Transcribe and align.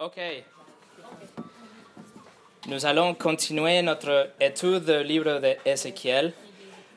Ok. 0.00 0.18
Nous 2.66 2.86
allons 2.86 3.14
continuer 3.14 3.82
notre 3.82 4.30
étude 4.40 4.84
du 4.84 5.04
livre 5.04 5.40
d'Ézéchiel. 5.64 6.32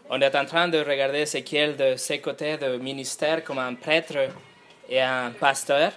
On 0.10 0.20
est 0.22 0.36
en 0.36 0.46
train 0.46 0.68
de 0.68 0.80
regarder 0.80 1.20
Ézéchiel 1.20 1.76
de 1.76 1.96
ses 1.96 2.20
côtés 2.20 2.58
de 2.58 2.78
ministère 2.78 3.44
comme 3.44 3.60
un 3.60 3.76
prêtre 3.76 4.18
et 4.90 5.02
un 5.02 5.32
pasteur. 5.32 5.92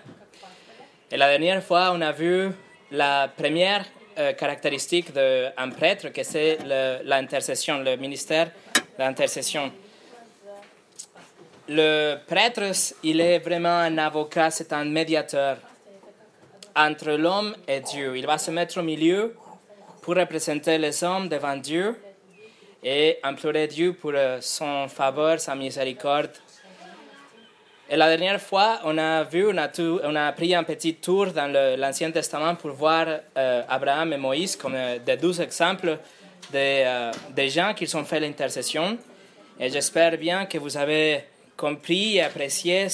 Et 1.11 1.17
la 1.17 1.29
dernière 1.31 1.63
fois, 1.63 1.91
on 1.95 2.01
a 2.01 2.13
vu 2.13 2.51
la 2.91 3.29
première 3.29 3.85
euh, 4.19 4.33
caractéristique 4.33 5.13
d'un 5.13 5.71
prêtre, 5.71 6.09
que 6.09 6.23
c'est 6.23 6.59
le- 6.65 6.99
l'intercession, 7.05 7.79
le 7.79 7.97
ministère 7.97 8.51
d'intercession. 8.99 9.73
Le 11.69 12.17
prêtre, 12.27 12.73
il 13.05 13.21
est 13.21 13.39
vraiment 13.39 13.79
un 13.79 13.97
avocat, 13.99 14.51
c'est 14.51 14.73
un 14.73 14.85
médiateur 14.85 15.57
entre 16.77 17.11
l'homme 17.13 17.55
et 17.67 17.81
Dieu. 17.81 18.17
Il 18.17 18.27
va 18.27 18.39
se 18.39 18.51
mettre 18.51 18.79
au 18.79 18.83
milieu 18.83 19.35
pour 20.03 20.15
représenter 20.17 20.79
les 20.79 21.03
hommes 21.05 21.29
devant 21.29 21.57
Dieu 21.57 21.97
et 22.83 23.19
implorer 23.23 23.67
Dieu 23.67 23.93
pour 23.93 24.13
euh, 24.15 24.39
son 24.41 24.89
faveur, 24.89 25.39
sa 25.41 25.55
miséricorde. 25.55 26.31
Et 27.89 27.97
la 27.97 28.09
dernière 28.09 28.41
fois, 28.41 28.79
on 28.85 28.97
a 28.99 29.25
vu, 29.25 29.47
on 29.49 29.57
a, 29.57 29.69
tout- 29.69 30.01
on 30.05 30.15
a 30.15 30.31
pris 30.33 30.55
un 30.55 30.63
petit 30.63 30.95
tour 30.95 31.27
dans 31.33 31.51
l'Ancien 31.77 32.11
Testament 32.13 32.55
pour 32.55 32.71
voir 32.71 33.07
euh, 33.37 33.63
Abraham 33.69 34.13
et 34.13 34.17
Moïse 34.17 34.55
comme 34.57 34.75
euh, 34.77 34.99
des 34.99 35.17
douze 35.17 35.41
exemples 35.41 35.99
euh, 36.55 37.13
des 37.31 37.49
gens 37.49 37.75
qui 37.75 37.95
ont 37.97 38.05
fait 38.05 38.21
l'intercession. 38.21 38.97
Et 39.59 39.69
j'espère 39.69 40.17
bien 40.17 40.47
que 40.47 40.57
vous 40.59 40.77
avez 40.77 41.25
compris 41.57 42.17
et 42.17 42.23
apprécié 42.23 42.87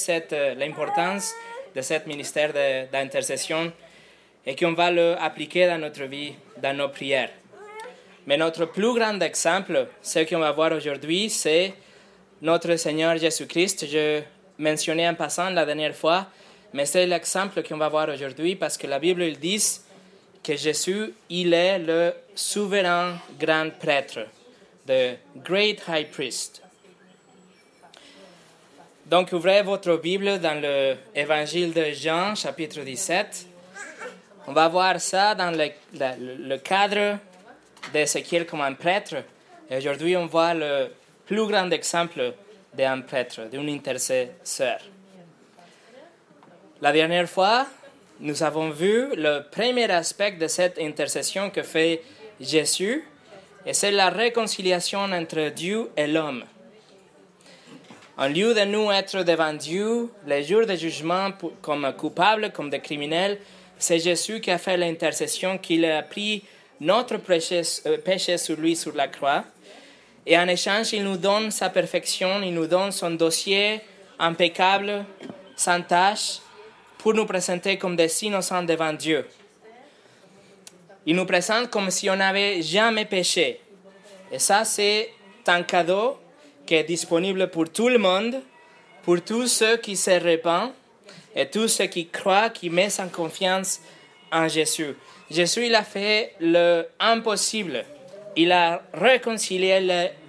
l'importance 0.59 1.33
de 1.77 1.83
ce 1.83 1.95
ministère 2.07 2.53
d'intercession 2.91 3.71
et 4.47 4.57
qu'on 4.57 4.73
va 4.73 4.91
l'appliquer 4.91 5.67
dans 5.67 5.79
notre 5.79 6.05
vie, 6.05 6.33
dans 6.63 6.75
nos 6.75 6.89
prières. 6.89 7.31
Mais 8.27 8.39
notre 8.39 8.65
plus 8.65 8.95
grand 8.95 9.21
exemple, 9.21 9.87
ce 10.03 10.21
qu'on 10.21 10.39
va 10.39 10.53
voir 10.53 10.73
aujourd'hui, 10.73 11.29
c'est 11.29 11.75
notre 12.41 12.77
Seigneur 12.77 13.19
Jésus-Christ. 13.19 13.87
Je 13.87 14.23
mentionnais 14.59 15.09
en 15.09 15.15
passant 15.15 15.51
la 15.51 15.67
dernière 15.67 15.95
fois, 15.95 16.27
mais 16.73 16.87
c'est 16.87 17.07
l'exemple 17.07 17.63
qu'on 17.63 17.77
va 17.77 17.91
voir 17.91 18.09
aujourd'hui 18.09 18.57
parce 18.57 18.79
que 18.79 18.87
la 18.87 18.99
Bible 18.99 19.23
il 19.23 19.39
dit 19.39 19.63
que 20.43 20.57
Jésus, 20.57 21.13
il 21.29 21.53
est 21.53 21.79
le 21.79 22.15
souverain 22.35 23.19
grand 23.39 23.71
prêtre, 23.79 24.27
the 24.87 25.19
great 25.45 25.83
high 25.87 26.09
priest. 26.11 26.63
Donc 29.07 29.33
ouvrez 29.33 29.63
votre 29.63 29.97
Bible 29.97 30.41
dans 30.41 30.61
l'évangile 30.61 31.73
de 31.73 31.85
Jean, 31.93 32.35
chapitre 32.35 32.81
17. 32.81 33.47
On 34.49 34.53
va 34.53 34.69
voir 34.69 35.01
ça 35.01 35.35
dans 35.35 35.51
le, 35.51 35.69
le- 35.95 36.49
le 36.49 36.59
cadre 36.59 37.19
d'Ézéchiel 37.93 38.47
comme 38.47 38.61
un 38.63 38.75
prêtre. 38.75 39.17
Et 39.71 39.77
aujourd'hui, 39.79 40.17
on 40.17 40.27
voit 40.27 40.55
le 40.55 40.89
plus 41.25 41.47
grand 41.47 41.71
exemple 41.71 42.33
d'un 42.75 43.01
prêtre, 43.01 43.43
d'un 43.51 43.67
intercesseur. 43.69 44.79
La 46.81 46.93
dernière 46.93 47.29
fois, 47.29 47.67
nous 48.21 48.43
avons 48.43 48.71
vu 48.71 49.15
le 49.17 49.41
premier 49.51 49.91
aspect 49.91 50.33
de 50.33 50.47
cette 50.49 50.79
intercession 50.79 51.51
que 51.51 51.63
fait 51.63 52.03
Jésus, 52.41 53.05
et 53.65 53.73
c'est 53.73 53.91
la 53.91 54.11
réconciliation 54.11 55.01
entre 55.01 55.49
Dieu 55.51 55.91
et 55.97 56.07
l'homme. 56.07 56.45
En 58.19 58.29
lieu 58.29 58.55
de 58.55 58.65
nous 58.65 58.91
être 58.91 59.23
devant 59.25 59.53
Dieu, 59.53 60.11
les 60.27 60.43
jours 60.43 60.65
de 60.65 60.75
jugement 60.75 61.33
comme 61.61 61.93
coupables, 61.93 62.51
comme 62.51 62.71
des 62.71 62.81
criminels, 62.81 63.39
c'est 63.79 63.99
Jésus 63.99 64.41
qui 64.41 64.51
a 64.51 64.57
fait 64.57 64.79
l'intercession, 64.79 65.59
qu'il 65.59 65.85
a 65.85 66.03
pris 66.03 66.43
notre 66.81 67.19
péché, 67.19 67.61
euh, 67.85 67.99
péché 67.99 68.39
sur 68.39 68.57
lui 68.57 68.75
sur 68.75 68.95
la 68.95 69.09
croix. 69.09 69.45
Et 70.25 70.37
en 70.39 70.49
échange, 70.49 70.95
il 70.95 71.05
nous 71.05 71.19
donne 71.19 71.51
sa 71.51 71.69
perfection, 71.69 72.41
il 72.43 72.55
nous 72.55 72.67
donne 72.67 72.91
son 72.91 73.11
dossier 73.11 73.83
impeccable, 74.19 75.05
sans 75.55 75.83
tâche, 75.83 76.39
pour 76.97 77.13
nous 77.13 77.27
présenter 77.27 77.77
comme 77.77 77.97
des 77.97 78.25
innocents 78.25 78.63
devant 78.63 78.95
Dieu. 78.95 79.27
Il 81.05 81.17
nous 81.17 81.27
présente 81.27 81.69
comme 81.69 81.91
si 81.91 82.09
on 82.09 82.17
n'avait 82.17 82.63
jamais 82.63 83.05
péché. 83.05 83.61
Et 84.33 84.39
ça, 84.39 84.65
c'est 84.65 85.11
un 85.47 85.63
cadeau 85.63 86.19
qui 86.67 86.75
est 86.75 86.85
disponible 86.85 87.49
pour 87.51 87.71
tout 87.71 87.89
le 87.89 87.99
monde, 87.99 88.43
pour 89.05 89.23
tous 89.23 89.47
ceux 89.47 89.77
qui 89.77 89.97
se 89.97 90.11
répandent 90.11 90.73
et 91.35 91.49
tous 91.49 91.69
ceux 91.69 91.87
qui 91.87 92.09
croient, 92.09 92.51
qui 92.51 92.71
mettent 92.71 93.01
en 93.01 93.09
confiance 93.09 93.81
en 94.33 94.49
Jésus. 94.49 94.95
Jésus, 95.31 95.67
il 95.67 95.75
a 95.75 95.83
fait 95.83 96.35
le 96.41 96.87
impossible. 96.99 97.85
Il 98.37 98.53
a 98.53 98.83
réconcilié 98.93 99.81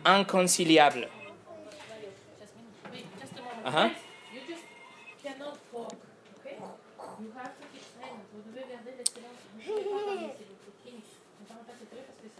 l'inconciliable. 0.05 1.07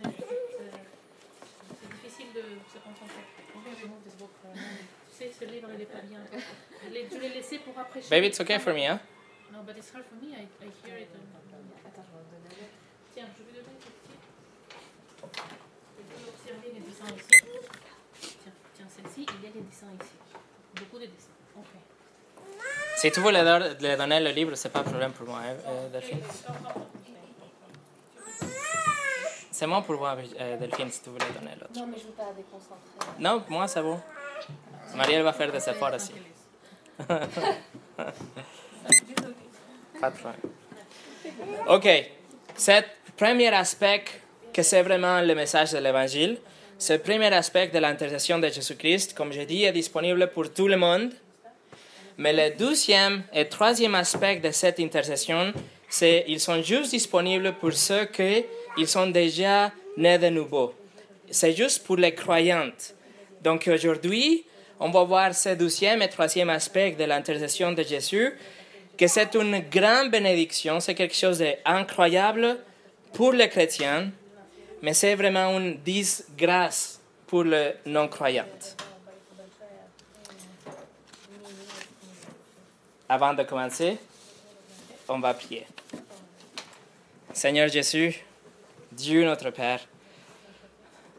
Wait, 0.10 0.20
just 0.20 0.37
de 2.38 2.44
se 2.72 2.78
concentrer. 2.80 3.24
Okay, 3.58 3.74
Tu 3.82 5.16
sais, 5.18 5.32
ce 5.40 5.46
livre, 5.46 5.68
il 5.74 5.80
n'est 5.80 5.86
pas 5.86 6.02
bien. 6.02 6.20
Je 6.86 6.90
l'ai- 6.94 7.08
Je 7.12 7.18
l'ai 7.20 7.30
laissé 7.30 7.60
pour 7.60 7.78
après. 7.80 8.02
Baby, 8.10 8.28
it's 8.28 8.40
okay 8.40 8.60
for 8.60 8.74
me, 8.74 8.86
hein? 8.86 9.00
No, 9.52 9.64
but 9.64 9.76
it's 9.78 9.92
hard 9.94 10.06
for 10.06 10.18
me. 10.22 10.34
I, 10.36 10.44
I 10.62 10.70
hear 10.86 10.98
it. 11.00 11.10
and- 11.16 11.26
Tiens, 13.14 13.26
je 13.36 13.44
vais 13.44 13.54
donner 13.60 13.78
ce 13.82 13.90
petit. 13.90 14.18
Tu 15.98 16.04
peux 16.04 16.30
observer 16.30 16.70
les 16.76 16.82
dessins 16.82 17.12
ici. 17.16 18.38
Tiens, 18.44 18.52
tiens 18.76 18.86
celle-ci, 18.96 19.26
il 19.40 19.44
y 19.44 19.48
a 19.50 19.52
des 19.52 19.62
dessins 19.62 19.88
ici. 20.00 20.14
Beaucoup 20.76 21.00
de 21.00 21.06
dessins. 21.08 21.34
Ok. 21.58 21.66
Si 22.98 23.12
tu 23.12 23.20
veux 23.22 23.32
le, 23.32 23.44
don- 23.44 23.76
le 23.82 23.96
donner 23.98 24.20
le 24.20 24.30
livre, 24.32 24.54
c'est 24.56 24.70
pas 24.70 24.80
un 24.82 24.84
problème 24.84 25.12
pour 25.14 25.26
moi, 25.28 25.40
hein, 25.44 25.56
euh, 25.68 25.90
Delphine. 25.90 26.20
C'est 29.58 29.66
moi 29.66 29.82
pour 29.82 29.96
moi, 29.96 30.16
euh, 30.40 30.58
Delphine, 30.58 30.92
si 30.92 31.02
tu 31.02 31.10
le 31.10 31.18
donner 31.18 31.56
l'autre. 31.60 31.72
Non, 31.76 31.88
mais 31.88 31.98
je 31.98 32.04
veux 32.04 32.12
pas 32.12 32.32
déconcentrer. 32.38 32.78
Non, 33.18 33.44
moi, 33.50 33.68
c'est 33.68 33.82
bon. 33.82 34.00
Marielle 34.94 35.24
va 35.24 35.34
faire 35.34 35.52
des 35.52 35.68
efforts 35.68 35.96
aussi. 35.96 36.12
Pas 40.00 40.12
de 40.12 40.16
problème. 40.16 40.42
OK. 41.70 41.88
Ce 42.56 42.84
premier 43.18 43.48
aspect, 43.48 44.04
que 44.54 44.62
c'est 44.62 44.84
vraiment 44.84 45.22
le 45.22 45.34
message 45.34 45.72
de 45.72 45.80
l'Évangile, 45.80 46.38
ce 46.78 46.94
premier 46.94 47.34
aspect 47.34 47.70
de 47.70 47.80
l'intercession 47.80 48.38
de 48.38 48.50
Jésus-Christ, 48.50 49.16
comme 49.16 49.34
je 49.34 49.42
dis, 49.42 49.64
est 49.64 49.72
disponible 49.72 50.30
pour 50.36 50.54
tout 50.54 50.68
le 50.68 50.78
monde. 50.78 51.14
Mais 52.20 52.32
le 52.32 52.56
deuxième 52.56 53.24
et 53.34 53.50
troisième 53.50 53.96
aspect 53.96 54.36
de 54.36 54.52
cette 54.52 54.80
intercession, 54.80 55.52
c'est 55.90 56.26
qu'ils 56.28 56.42
sont 56.42 56.62
juste 56.62 56.92
disponibles 56.92 57.54
pour 57.54 57.74
ceux 57.74 58.06
qui 58.06 58.46
ils 58.78 58.88
sont 58.88 59.08
déjà 59.08 59.72
nés 59.98 60.18
de 60.18 60.30
nouveau. 60.30 60.74
C'est 61.30 61.54
juste 61.54 61.84
pour 61.86 61.98
les 61.98 62.14
croyantes. 62.14 62.96
Donc 63.42 63.70
aujourd'hui, 63.72 64.46
on 64.80 64.90
va 64.90 65.04
voir 65.04 65.34
ce 65.34 65.50
deuxième 65.50 66.02
et 66.02 66.10
troisième 66.10 66.50
aspect 66.50 66.92
de 66.92 67.04
l'intercession 67.04 67.72
de 67.72 67.84
Jésus, 67.84 68.34
que 68.98 69.08
c'est 69.08 69.36
une 69.36 69.60
grande 69.70 70.12
bénédiction, 70.12 70.80
c'est 70.80 70.96
quelque 70.96 71.16
chose 71.16 71.40
d'incroyable 71.40 72.58
pour 73.14 73.34
les 73.34 73.50
chrétiens, 73.50 74.12
mais 74.82 74.94
c'est 74.94 75.16
vraiment 75.16 75.58
une 75.58 75.78
disgrâce 75.78 77.00
pour 77.26 77.44
les 77.44 77.74
non-croyants. 77.86 78.46
Avant 83.10 83.34
de 83.34 83.44
commencer, 83.44 83.98
on 85.08 85.20
va 85.20 85.34
prier. 85.34 85.66
Seigneur 87.34 87.70
Jésus, 87.70 88.27
Dieu 88.98 89.24
notre 89.26 89.52
Père, 89.52 89.82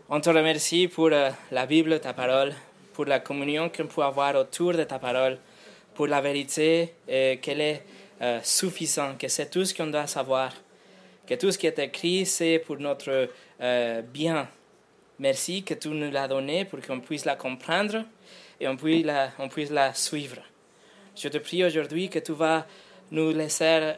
on 0.09 0.21
te 0.21 0.29
remercie 0.29 0.89
pour 0.89 1.11
euh, 1.13 1.31
la 1.53 1.65
Bible, 1.65 2.01
ta 2.01 2.13
parole, 2.13 2.53
pour 2.93 3.05
la 3.05 3.21
communion 3.21 3.69
qu'on 3.69 3.87
peut 3.87 4.03
avoir 4.03 4.35
autour 4.35 4.73
de 4.73 4.83
ta 4.83 4.99
parole, 4.99 5.39
pour 5.95 6.09
la 6.09 6.21
vérité 6.21 6.95
qu'elle 7.07 7.61
est 7.61 7.85
euh, 8.21 8.41
suffisante, 8.43 9.19
que 9.19 9.29
c'est 9.29 9.49
tout 9.49 9.65
ce 9.65 9.73
qu'on 9.73 9.87
doit 9.87 10.09
savoir, 10.09 10.53
que 11.25 11.35
tout 11.35 11.53
ce 11.53 11.59
qui 11.59 11.69
est 11.69 11.79
écrit, 11.79 12.27
c'est 12.27 12.59
pour 12.59 12.79
notre 12.79 13.29
euh, 13.61 14.03
bien. 14.03 14.49
Merci 15.21 15.63
que 15.63 15.75
tu 15.75 15.91
nous 15.91 16.11
l'as 16.11 16.27
donné 16.27 16.65
pour 16.65 16.81
qu'on 16.81 16.99
puisse 16.99 17.27
la 17.27 17.37
comprendre 17.37 18.05
et 18.59 18.67
on 18.67 18.77
puisse 18.77 19.07
la, 19.07 19.31
on 19.39 19.49
puisse 19.49 19.71
la 19.71 19.95
suivre. 19.95 20.43
Je 21.15 21.29
te 21.29 21.39
prie 21.39 21.65
aujourd'hui 21.65 22.09
que 22.09 22.19
tu 22.19 22.33
vas 22.33 22.67
nous 23.13 23.31
laisser 23.31 23.93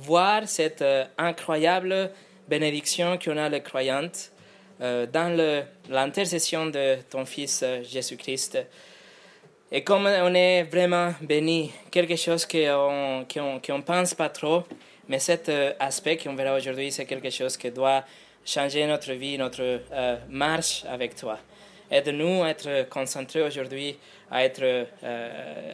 voir 0.00 0.46
cette 0.46 0.84
incroyable 1.18 2.12
bénédiction 2.48 3.18
qu'on 3.18 3.36
a 3.36 3.48
les 3.48 3.62
croyantes 3.62 4.32
euh, 4.80 5.06
dans 5.06 5.64
l'intercession 5.88 6.66
de 6.66 6.96
ton 7.08 7.24
Fils 7.24 7.62
euh, 7.62 7.82
Jésus-Christ. 7.84 8.58
Et 9.70 9.82
comme 9.82 10.06
on 10.06 10.34
est 10.34 10.64
vraiment 10.64 11.14
béni, 11.20 11.70
quelque 11.90 12.16
chose 12.16 12.44
qu'on 12.44 13.24
qu'on 13.32 13.60
qu'on 13.60 13.82
pense 13.82 14.14
pas 14.14 14.28
trop, 14.28 14.64
mais 15.08 15.18
cet 15.20 15.48
euh, 15.48 15.72
aspect 15.78 16.16
qu'on 16.16 16.34
verra 16.34 16.56
aujourd'hui, 16.56 16.90
c'est 16.90 17.06
quelque 17.06 17.30
chose 17.30 17.56
qui 17.56 17.70
doit 17.70 18.04
changer 18.44 18.86
notre 18.86 19.12
vie, 19.12 19.38
notre 19.38 19.80
euh, 19.92 20.16
marche 20.28 20.84
avec 20.88 21.14
toi. 21.14 21.38
Aide-nous 21.90 22.42
à 22.42 22.48
être 22.50 22.88
concentrés 22.88 23.42
aujourd'hui, 23.42 23.96
à 24.30 24.44
être, 24.44 24.86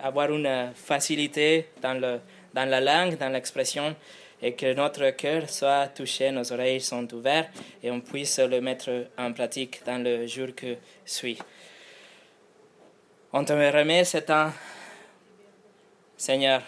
avoir 0.02 0.30
une 0.30 0.72
facilité 0.74 1.68
dans, 1.80 1.94
le, 1.94 2.20
dans 2.52 2.68
la 2.68 2.80
langue, 2.80 3.16
dans 3.16 3.30
l'expression, 3.30 3.94
et 4.42 4.54
que 4.54 4.72
notre 4.74 5.10
cœur 5.10 5.48
soit 5.48 5.88
touché, 5.88 6.30
nos 6.30 6.50
oreilles 6.52 6.80
sont 6.80 7.12
ouvertes, 7.14 7.50
et 7.82 7.90
on 7.90 8.00
puisse 8.00 8.38
le 8.38 8.60
mettre 8.60 9.08
en 9.18 9.32
pratique 9.32 9.82
dans 9.84 10.02
le 10.02 10.26
jour 10.26 10.48
qui 10.56 10.76
suit. 11.04 11.38
On 13.32 13.44
te 13.44 13.52
remet 13.52 14.04
ce 14.04 14.18
temps, 14.18 14.50
Seigneur, 16.16 16.62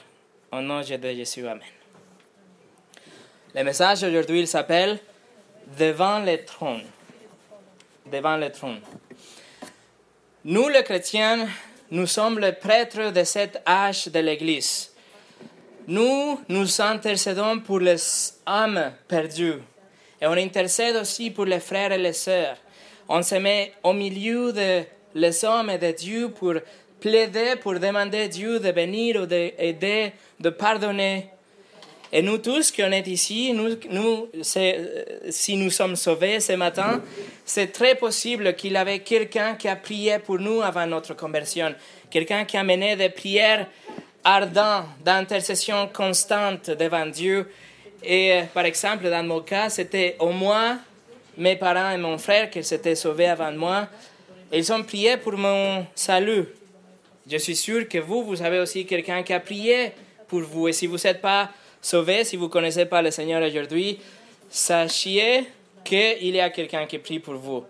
au 0.53 0.61
nom 0.61 0.81
de 0.81 1.13
Jésus. 1.13 1.47
Amen. 1.47 1.63
Le 3.55 3.65
message 3.65 4.03
aujourd'hui, 4.05 4.47
s'appelle 4.47 4.99
Devant 5.79 6.21
le 6.21 6.45
trône. 6.45 6.85
Devant 8.07 8.37
le 8.37 8.51
trône. 8.51 8.81
Nous, 10.45 10.69
les 10.69 10.83
chrétiens, 10.83 11.49
nous 11.91 12.07
sommes 12.07 12.39
les 12.39 12.53
prêtres 12.53 13.13
de 13.13 13.25
cet 13.25 13.63
âge 13.67 14.07
de 14.09 14.19
l'Église. 14.21 14.92
Nous, 15.89 16.39
nous 16.49 16.81
intercédons 16.81 17.59
pour 17.61 17.81
les 17.81 17.97
âmes 18.47 18.93
perdues. 19.09 19.61
Et 20.21 20.27
on 20.27 20.33
intercède 20.33 20.97
aussi 20.97 21.31
pour 21.31 21.45
les 21.45 21.59
frères 21.59 21.91
et 21.91 21.99
les 21.99 22.13
sœurs. 22.13 22.57
On 23.09 23.23
se 23.23 23.35
met 23.35 23.73
au 23.83 23.93
milieu 23.93 24.53
de 24.53 24.83
les 25.15 25.45
hommes 25.45 25.71
et 25.71 25.79
de 25.79 25.91
Dieu 25.91 26.31
pour 26.31 26.55
plaider, 27.01 27.57
pour 27.61 27.79
demander 27.79 28.23
à 28.23 28.29
Dieu 28.29 28.61
de 28.61 28.71
venir 28.71 29.23
ou 29.23 29.27
d'aider, 29.27 30.13
de 30.39 30.51
pardonner. 30.51 31.29
Et 32.13 32.23
nous 32.23 32.39
tous 32.39 32.71
qui 32.71 32.83
on 32.83 32.93
est 32.93 33.09
ici, 33.09 33.53
nous, 33.53 33.77
nous 33.91 34.29
si 35.31 35.57
nous 35.57 35.71
sommes 35.71 35.97
sauvés 35.97 36.41
ce 36.41 36.53
matin, 36.53 37.03
c'est 37.45 37.73
très 37.73 37.95
possible 37.95 38.55
qu'il 38.55 38.73
y 38.73 38.77
avait 38.77 39.01
quelqu'un 39.01 39.55
qui 39.55 39.67
a 39.67 39.77
prié 39.77 40.19
pour 40.19 40.39
nous 40.39 40.61
avant 40.61 40.87
notre 40.87 41.15
conversion, 41.15 41.75
quelqu'un 42.11 42.45
qui 42.45 42.57
a 42.57 42.63
mené 42.63 42.97
des 42.97 43.09
prières 43.09 43.67
ardentes, 44.25 44.87
d'intercession 45.05 45.89
constante 45.89 46.71
devant 46.71 47.07
Dieu. 47.07 47.51
Et 48.03 48.43
par 48.53 48.65
exemple, 48.65 49.09
dans 49.09 49.23
mon 49.23 49.41
cas, 49.41 49.69
c'était 49.69 50.17
au 50.19 50.31
moins 50.31 50.79
mes 51.37 51.57
parents 51.57 51.91
et 51.91 51.97
mon 51.97 52.19
frère 52.19 52.51
qui 52.51 52.63
s'étaient 52.63 52.95
sauvés 52.95 53.29
avant 53.29 53.53
moi. 53.53 53.89
Ils 54.53 54.73
ont 54.73 54.83
prié 54.83 55.17
pour 55.17 55.35
mon 55.35 55.87
salut. 55.95 56.47
Je 57.31 57.37
suis 57.37 57.57
sûr 57.57 57.89
que 57.89 57.99
vous, 57.99 58.25
vous 58.25 58.43
avez 58.43 58.59
aussi 58.59 58.85
quelqu'un 58.85 59.23
qui 59.23 59.33
a 59.33 59.41
prié 59.41 59.93
pour 60.29 60.41
vous. 60.41 60.69
Et 60.69 60.73
si 60.73 60.87
vous 60.87 60.99
n'êtes 60.99 61.21
pas 61.21 61.51
sauvé, 61.81 62.25
si 62.25 62.37
vous 62.37 62.47
ne 62.47 62.51
connaissez 62.51 62.85
pas 62.85 63.01
le 63.01 63.11
Seigneur 63.11 63.43
aujourd'hui, 63.43 63.99
sachez 64.51 65.47
qu'il 65.85 66.35
y 66.35 66.41
a 66.41 66.51
quelqu'un 66.51 66.87
qui 66.87 66.99
prie 66.99 67.19
pour 67.19 67.35
vous. 67.35 67.65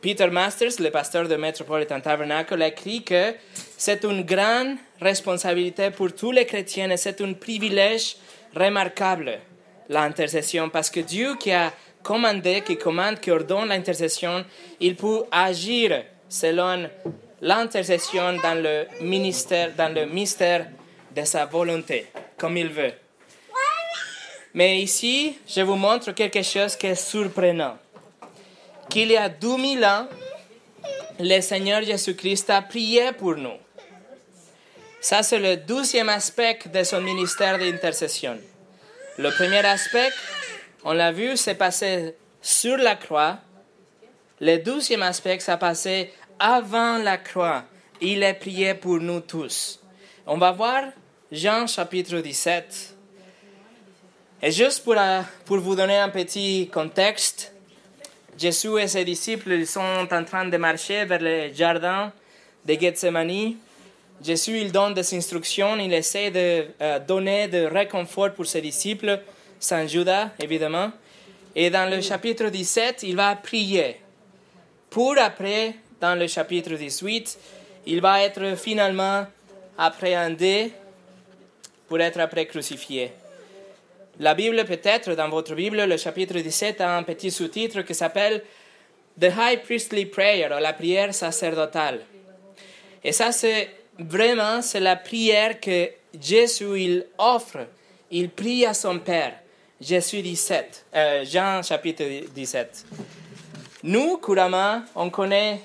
Peter 0.00 0.28
Masters, 0.28 0.78
le 0.78 0.90
pasteur 0.90 1.26
de 1.28 1.36
Metropolitan 1.36 2.00
Tabernacle, 2.00 2.60
a 2.60 2.68
écrit 2.68 3.02
que 3.02 3.34
c'est 3.76 4.04
une 4.04 4.22
grande 4.22 4.76
responsabilité 5.00 5.90
pour 5.90 6.12
tous 6.12 6.32
les 6.32 6.46
chrétiens 6.46 6.90
et 6.90 6.96
c'est 6.96 7.20
un 7.20 7.34
privilège 7.34 8.16
remarquable, 8.54 9.38
l'intercession, 9.88 10.70
parce 10.70 10.90
que 10.90 11.00
Dieu 11.00 11.36
qui 11.38 11.52
a 11.52 11.72
commandé, 12.02 12.62
qui 12.64 12.76
commande, 12.76 13.20
qui 13.20 13.30
ordonne 13.30 13.68
l'intercession, 13.68 14.44
il 14.80 14.96
peut 14.96 15.24
agir 15.30 16.04
selon 16.28 16.88
l'intercession 17.42 18.34
dans 18.42 18.60
le 18.62 18.86
ministère, 19.02 19.72
dans 19.76 19.92
le 19.92 20.06
mystère 20.06 20.68
de 21.14 21.24
sa 21.24 21.44
volonté, 21.44 22.06
comme 22.38 22.56
il 22.56 22.68
veut. 22.68 22.92
Mais 24.54 24.80
ici, 24.80 25.36
je 25.46 25.60
vous 25.60 25.76
montre 25.76 26.12
quelque 26.12 26.42
chose 26.42 26.76
qui 26.76 26.86
est 26.86 26.94
surprenant. 26.94 27.76
Qu'il 28.88 29.10
y 29.10 29.16
a 29.16 29.28
2000 29.28 29.84
ans, 29.84 30.06
le 31.20 31.40
Seigneur 31.40 31.82
Jésus-Christ 31.82 32.48
a 32.50 32.62
prié 32.62 33.12
pour 33.12 33.36
nous. 33.36 33.58
Ça, 35.00 35.22
c'est 35.22 35.38
le 35.38 35.56
douzième 35.56 36.08
aspect 36.08 36.58
de 36.72 36.82
son 36.82 37.00
ministère 37.00 37.58
d'intercession. 37.58 38.38
Le 39.18 39.30
premier 39.30 39.64
aspect, 39.64 40.10
on 40.84 40.92
l'a 40.92 41.12
vu, 41.12 41.36
c'est 41.36 41.54
passé 41.54 42.14
sur 42.40 42.76
la 42.76 42.96
croix. 42.96 43.38
Le 44.40 44.58
douzième 44.58 45.02
aspect, 45.02 45.38
ça 45.40 45.56
passé 45.56 46.12
avant 46.38 46.98
la 46.98 47.16
croix. 47.18 47.64
Il 48.00 48.22
est 48.22 48.34
prié 48.34 48.74
pour 48.74 48.98
nous 48.98 49.20
tous. 49.20 49.80
On 50.26 50.38
va 50.38 50.52
voir 50.52 50.84
Jean 51.32 51.66
chapitre 51.66 52.18
17. 52.18 52.94
Et 54.42 54.50
juste 54.50 54.84
pour, 54.84 54.94
euh, 54.98 55.22
pour 55.44 55.58
vous 55.58 55.74
donner 55.74 55.96
un 55.96 56.10
petit 56.10 56.68
contexte, 56.72 57.52
Jésus 58.38 58.78
et 58.78 58.86
ses 58.86 59.04
disciples 59.04 59.52
ils 59.52 59.66
sont 59.66 60.06
en 60.10 60.24
train 60.24 60.44
de 60.44 60.56
marcher 60.58 61.04
vers 61.06 61.20
le 61.20 61.52
jardin 61.54 62.12
de 62.66 62.74
Gethsemane. 62.74 63.54
Jésus 64.22 64.60
il 64.60 64.72
donne 64.72 64.94
des 64.94 65.14
instructions, 65.14 65.76
il 65.76 65.92
essaie 65.92 66.30
de 66.30 66.66
euh, 66.80 66.98
donner 66.98 67.48
de 67.48 67.66
réconfort 67.66 68.32
pour 68.32 68.46
ses 68.46 68.60
disciples, 68.60 69.20
sans 69.60 69.86
Judas 69.86 70.30
évidemment. 70.40 70.90
Et 71.54 71.70
dans 71.70 71.90
le 71.90 72.00
chapitre 72.00 72.48
17, 72.48 73.02
il 73.04 73.16
va 73.16 73.34
prier. 73.36 73.96
Pour 74.90 75.16
après, 75.18 75.74
dans 76.00 76.14
le 76.14 76.26
chapitre 76.26 76.74
18, 76.74 77.38
il 77.86 78.00
va 78.00 78.22
être 78.22 78.56
finalement 78.56 79.26
appréhendé 79.78 80.72
pour 81.88 82.00
être 82.00 82.20
après 82.20 82.46
crucifié. 82.46 83.12
La 84.18 84.34
Bible, 84.34 84.64
peut-être, 84.64 85.14
dans 85.14 85.28
votre 85.28 85.54
Bible, 85.54 85.84
le 85.84 85.96
chapitre 85.96 86.34
17 86.38 86.80
a 86.80 86.96
un 86.96 87.02
petit 87.02 87.30
sous-titre 87.30 87.82
qui 87.82 87.94
s'appelle 87.94 88.42
The 89.20 89.30
High 89.36 89.62
Priestly 89.62 90.06
Prayer, 90.06 90.46
ou 90.46 90.60
la 90.60 90.72
prière 90.72 91.14
sacerdotale. 91.14 92.00
Et 93.04 93.12
ça, 93.12 93.32
c'est 93.32 93.70
vraiment, 93.98 94.62
c'est 94.62 94.80
la 94.80 94.96
prière 94.96 95.60
que 95.60 95.90
Jésus, 96.20 96.80
il 96.80 97.06
offre. 97.18 97.66
Il 98.10 98.30
prie 98.30 98.64
à 98.64 98.74
son 98.74 98.98
Père. 98.98 99.34
Jésus 99.80 100.22
17, 100.22 100.86
euh, 100.94 101.24
Jean 101.26 101.62
chapitre 101.62 102.04
17. 102.34 102.86
Nous, 103.82 104.16
couramment, 104.16 104.82
on 104.94 105.10
connaît 105.10 105.60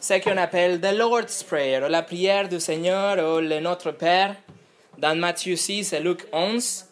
ce 0.00 0.14
qu'on 0.22 0.36
appelle 0.36 0.80
the 0.80 0.96
Lord's 0.96 1.42
Prayer, 1.42 1.80
la 1.88 2.02
prière 2.02 2.48
du 2.48 2.60
Seigneur 2.60 3.16
ou 3.16 3.40
le 3.40 3.58
Notre 3.58 3.90
Père 3.90 4.36
dans 4.96 5.18
Matthieu 5.18 5.56
6 5.56 5.92
et 5.92 6.00
Luc 6.00 6.20
11. 6.32 6.84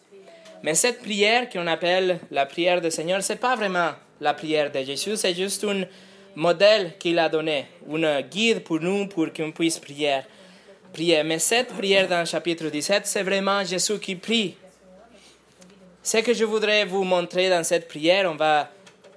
Mais 0.63 0.75
cette 0.75 1.01
prière 1.01 1.49
qu'on 1.49 1.67
appelle 1.67 2.19
la 2.31 2.45
prière 2.45 2.81
du 2.81 2.91
Seigneur, 2.91 3.23
ce 3.23 3.33
n'est 3.33 3.39
pas 3.39 3.55
vraiment 3.55 3.91
la 4.19 4.33
prière 4.33 4.69
de 4.69 4.79
Jésus, 4.79 5.15
c'est 5.15 5.33
juste 5.33 5.63
un 5.63 5.83
modèle 6.35 6.97
qu'il 6.99 7.17
a 7.19 7.29
donné, 7.29 7.67
un 7.89 8.21
guide 8.21 8.63
pour 8.63 8.79
nous 8.81 9.07
pour 9.07 9.31
qu'on 9.31 9.51
puisse 9.51 9.79
prier. 9.79 10.19
Prier. 10.93 11.23
Mais 11.23 11.39
cette 11.39 11.69
prière 11.69 12.07
dans 12.07 12.19
le 12.19 12.25
chapitre 12.25 12.69
17, 12.69 13.05
c'est 13.05 13.23
vraiment 13.23 13.63
Jésus 13.63 13.99
qui 13.99 14.15
prie. 14.15 14.55
Ce 16.03 16.17
que 16.17 16.33
je 16.33 16.45
voudrais 16.45 16.85
vous 16.85 17.03
montrer 17.03 17.49
dans 17.49 17.63
cette 17.63 17.87
prière, 17.87 18.31
on 18.31 18.35
va 18.35 18.69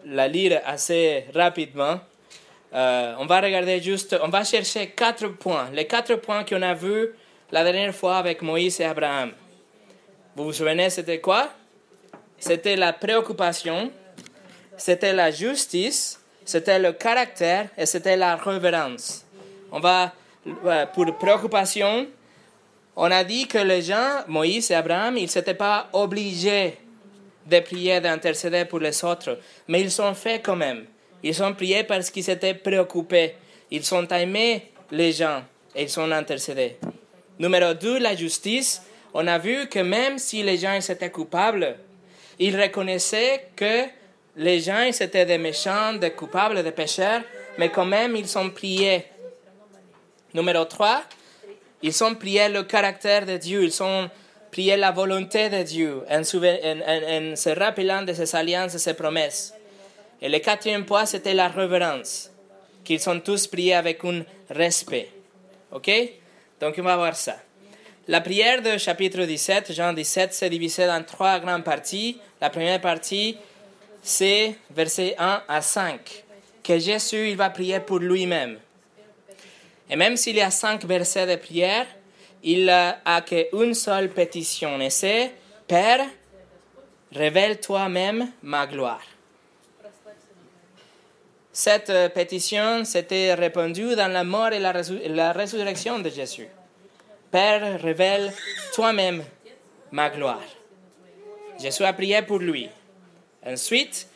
la 0.05 0.29
lire 0.29 0.61
assez 0.65 1.27
rapidement. 1.35 2.01
Euh, 2.73 3.15
on 3.19 3.27
va 3.27 3.41
regarder 3.41 3.81
juste, 3.81 4.17
on 4.23 4.29
va 4.29 4.45
chercher 4.45 4.89
quatre 4.89 5.27
points, 5.29 5.71
les 5.73 5.87
quatre 5.87 6.15
points 6.17 6.45
qu'on 6.45 6.63
a 6.63 6.75
vus 6.75 7.11
la 7.51 7.65
dernière 7.65 7.95
fois 7.95 8.17
avec 8.17 8.43
Moïse 8.43 8.81
et 8.81 8.85
Abraham. 8.85 9.33
Vous 10.37 10.45
vous 10.45 10.53
souvenez, 10.53 10.89
c'était 10.91 11.21
quoi? 11.21 11.51
C'était 12.39 12.77
la 12.77 12.93
préoccupation, 12.93 13.91
c'était 14.77 15.13
la 15.13 15.31
justice, 15.31 16.21
c'était 16.45 16.79
le 16.79 16.93
caractère 16.93 17.69
et 17.77 17.87
c'était 17.87 18.17
la 18.17 18.37
révérence. 18.37 19.25
On 19.73 19.81
va, 19.81 20.13
pour 20.95 21.17
préoccupation, 21.19 22.07
on 22.97 23.11
a 23.11 23.25
dit 23.25 23.47
que 23.47 23.59
les 23.59 23.83
gens, 23.83 24.25
Moïse 24.29 24.71
et 24.71 24.75
Abraham, 24.75 25.17
ils 25.17 25.31
n'étaient 25.35 25.55
pas 25.55 25.89
obligés 25.93 26.77
de 27.47 27.61
prier, 27.61 28.01
d'intercéder 28.01 28.65
pour 28.65 28.79
les 28.79 29.05
autres, 29.05 29.39
mais 29.69 29.81
ils 29.81 29.91
sont 29.91 30.15
fait 30.15 30.41
quand 30.41 30.57
même. 30.57 30.87
Ils 31.23 31.43
ont 31.43 31.55
prié 31.55 31.85
parce 31.85 32.11
qu'ils 32.11 32.25
s'étaient 32.25 32.55
préoccupés. 32.55 33.35
Ils 33.71 33.95
ont 33.95 34.07
aimé 34.09 34.73
les 34.91 35.13
gens 35.13 35.43
et 35.75 35.83
ils 35.83 35.89
sont 35.89 36.11
intercédés. 36.11 36.77
Numéro 37.39 37.75
2, 37.75 37.99
la 37.99 38.17
justice. 38.17 38.83
On 39.13 39.27
a 39.27 39.39
vu 39.39 39.69
que 39.69 39.81
même 39.81 40.19
si 40.19 40.43
les 40.43 40.57
gens 40.57 40.75
étaient 40.75 41.11
coupables, 41.11 41.77
ils 42.39 42.59
reconnaissaient 42.59 43.49
que 43.57 43.85
les 44.37 44.61
gens 44.61 44.83
étaient 44.83 45.27
des 45.27 45.39
méchants, 45.39 45.95
des 45.95 46.13
coupables, 46.13 46.63
des 46.63 46.71
pécheurs, 46.71 47.23
mais 47.59 47.69
quand 47.69 47.85
même 47.85 48.17
ils 48.17 48.39
ont 48.39 48.51
prié. 48.51 49.05
Numéro 50.33 50.65
3, 50.65 51.03
ils 51.83 52.05
ont 52.05 52.15
prié 52.15 52.49
le 52.49 52.63
caractère 52.63 53.27
de 53.27 53.37
Dieu, 53.37 53.65
ils 53.65 53.83
ont 53.83 54.09
prié 54.51 54.77
la 54.77 54.91
volonté 54.91 55.49
de 55.49 55.63
Dieu 55.63 56.03
en, 56.11 56.23
se 56.25 57.59
rappelant 57.59 58.03
de 58.03 58.13
ses 58.13 58.37
alliances 58.37 58.75
et 58.75 58.79
ses 58.79 58.95
promesses. 58.95 59.55
Et 60.23 60.29
le 60.29 60.39
quatrième 60.39 60.85
point, 60.85 61.07
c'était 61.07 61.35
la 61.35 61.49
révérence, 61.49 62.31
qu'ils 62.85 63.09
ont 63.09 63.19
tous 63.21 63.47
prié 63.47 63.75
avec 63.75 64.05
un 64.05 64.23
respect. 64.51 65.09
OK? 65.73 65.91
Donc, 66.61 66.75
on 66.79 66.83
va 66.83 66.97
voir 66.97 67.17
ça. 67.17 67.37
La 68.09 68.21
prière 68.21 68.61
de 68.61 68.77
chapitre 68.77 69.25
17, 69.25 69.73
Jean 69.73 69.93
17, 69.93 70.35
c'est 70.35 70.51
divisé 70.51 70.89
en 70.89 71.03
trois 71.03 71.39
grandes 71.39 71.65
parties. 71.65 72.19
La 72.41 72.51
première 72.51 72.81
partie, 72.81 73.37
c'est 74.03 74.57
versets 74.71 75.15
1 75.19 75.43
à 75.49 75.63
5, 75.63 76.25
que 76.63 76.79
Jésus, 76.79 77.31
il 77.31 77.37
va 77.37 77.51
prier 77.51 77.81
pour 77.81 77.99
lui-même. 77.99 78.59
Et 79.91 79.97
même 79.97 80.17
s'il 80.17 80.37
y 80.37 80.41
a 80.41 80.51
cinq 80.51 80.85
versets 80.85 81.27
de 81.27 81.37
prière, 81.37 81.87
il 82.43 82.71
a 82.71 83.21
qu'une 83.23 83.75
seule 83.75 84.09
pétition, 84.09 84.81
et 84.81 84.89
c'est 84.89 85.33
Père, 85.67 86.07
révèle 87.13 87.61
toi-même 87.61 88.31
ma 88.43 88.67
gloire. 88.67 89.03
Cette 91.53 91.93
pétition 92.15 92.85
s'était 92.85 93.35
répandue 93.35 93.95
dans 93.95 94.11
la 94.11 94.25
mort 94.25 94.53
et 94.53 94.59
la, 94.59 94.73
la 94.73 95.33
résurrection 95.33 95.99
de 95.99 96.09
Jésus. 96.09 96.49
Père, 97.31 97.81
révèle 97.81 98.33
toi-même 98.75 99.25
ma 99.91 100.11
gloire. 100.11 100.43
Jésus 101.61 101.85
a 101.85 101.93
prié 101.93 102.23
pour 102.23 102.39
lui. 102.39 102.69
Ensuite, 103.45 104.09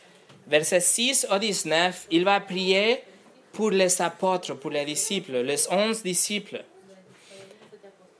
verset 0.47 0.79
6 0.79 1.27
au 1.31 1.37
19, 1.37 2.07
il 2.11 2.25
va 2.25 2.39
prier 2.39 3.03
pour 3.55 3.71
les 3.71 4.01
apôtres, 4.01 4.53
pour 4.55 4.69
les 4.69 4.83
disciples, 4.83 5.37
les 5.37 5.71
onze 5.71 6.03
disciples. 6.03 6.61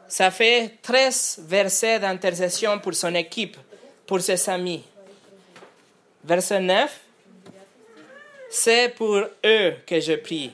Ça 0.07 0.31
fait 0.31 0.77
13 0.81 1.43
versets 1.45 1.99
d'intercession 1.99 2.79
pour 2.79 2.93
son 2.93 3.13
équipe, 3.15 3.57
pour 4.07 4.21
ses 4.21 4.49
amis. 4.49 4.81
Verset 6.23 6.61
9, 6.61 6.99
c'est 8.49 8.95
pour 8.95 9.17
eux 9.45 9.73
que 9.85 9.99
je 9.99 10.13
prie. 10.13 10.51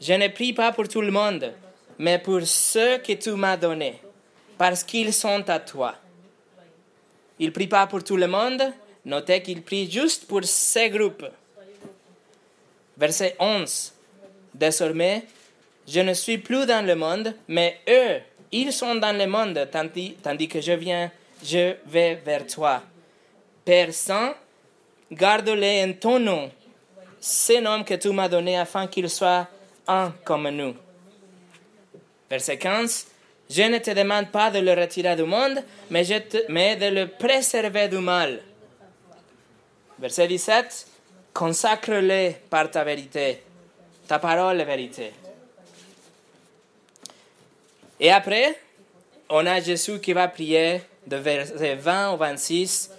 Je 0.00 0.12
ne 0.12 0.28
prie 0.28 0.52
pas 0.52 0.70
pour 0.70 0.86
tout 0.86 1.02
le 1.02 1.10
monde, 1.10 1.52
mais 1.98 2.20
pour 2.20 2.42
ceux 2.44 2.98
que 2.98 3.14
tu 3.14 3.32
m'as 3.32 3.56
donnés, 3.56 4.00
parce 4.56 4.84
qu'ils 4.84 5.12
sont 5.12 5.50
à 5.50 5.58
toi. 5.58 5.96
Il 7.40 7.46
ne 7.46 7.52
prie 7.52 7.66
pas 7.66 7.88
pour 7.88 8.04
tout 8.04 8.16
le 8.16 8.28
monde, 8.28 8.62
notez 9.04 9.42
qu'il 9.42 9.62
prie 9.62 9.90
juste 9.90 10.26
pour 10.28 10.44
ces 10.44 10.90
groupes. 10.90 11.26
Verset 13.00 13.34
11. 13.38 13.94
Désormais, 14.52 15.24
je 15.88 16.00
ne 16.00 16.12
suis 16.12 16.36
plus 16.36 16.66
dans 16.66 16.84
le 16.84 16.94
monde, 16.94 17.34
mais 17.48 17.78
eux, 17.88 18.20
ils 18.52 18.74
sont 18.74 18.96
dans 18.96 19.16
le 19.16 19.26
monde, 19.26 19.66
tandis, 19.72 20.48
que 20.48 20.60
je 20.60 20.72
viens, 20.72 21.10
je 21.42 21.76
vais 21.86 22.16
vers 22.16 22.46
toi. 22.46 22.82
Père 23.64 23.94
Saint, 23.94 24.34
garde-les 25.10 25.82
en 25.82 25.94
ton 25.94 26.18
nom, 26.18 26.50
ces 27.18 27.62
noms 27.62 27.84
que 27.84 27.94
tu 27.94 28.10
m'as 28.10 28.28
donnés 28.28 28.58
afin 28.58 28.86
qu'ils 28.86 29.08
soient 29.08 29.48
un 29.88 30.12
comme 30.22 30.50
nous. 30.50 30.74
Verset 32.28 32.58
15. 32.58 33.06
Je 33.48 33.62
ne 33.62 33.78
te 33.78 33.92
demande 33.92 34.30
pas 34.30 34.50
de 34.50 34.58
le 34.58 34.74
retirer 34.74 35.16
du 35.16 35.24
monde, 35.24 35.64
mais, 35.88 36.04
je 36.04 36.14
mais 36.50 36.76
de 36.76 36.86
le 36.86 37.06
préserver 37.08 37.88
du 37.88 37.98
mal. 37.98 38.40
Verset 39.98 40.28
17. 40.28 40.89
Consacre-les 41.32 42.36
par 42.48 42.70
ta 42.70 42.84
vérité. 42.84 43.42
Ta 44.06 44.18
parole 44.18 44.60
est 44.60 44.64
vérité. 44.64 45.12
Et 48.00 48.10
après, 48.10 48.58
on 49.28 49.46
a 49.46 49.60
Jésus 49.60 50.00
qui 50.00 50.12
va 50.12 50.26
prier 50.28 50.82
de 51.06 51.16
verset 51.16 51.76
20 51.76 52.12
au 52.12 52.16
26 52.16 52.90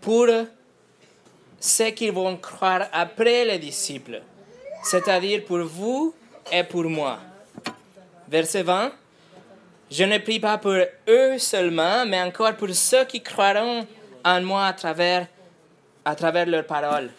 pour 0.00 0.26
ceux 1.60 1.90
qui 1.90 2.10
vont 2.10 2.36
croire 2.36 2.88
après 2.92 3.44
les 3.44 3.58
disciples, 3.58 4.20
c'est-à-dire 4.82 5.44
pour 5.44 5.60
vous 5.60 6.14
et 6.50 6.64
pour 6.64 6.84
moi. 6.84 7.20
Verset 8.28 8.62
20. 8.62 8.92
Je 9.90 10.04
ne 10.04 10.18
prie 10.18 10.40
pas 10.40 10.58
pour 10.58 10.76
eux 11.08 11.38
seulement, 11.38 12.04
mais 12.06 12.20
encore 12.20 12.56
pour 12.56 12.70
ceux 12.74 13.04
qui 13.04 13.22
croiront 13.22 13.86
en 14.24 14.40
moi 14.42 14.66
à 14.66 14.72
travers, 14.72 15.28
à 16.04 16.14
travers 16.14 16.46
leurs 16.46 16.66
paroles. 16.66 17.10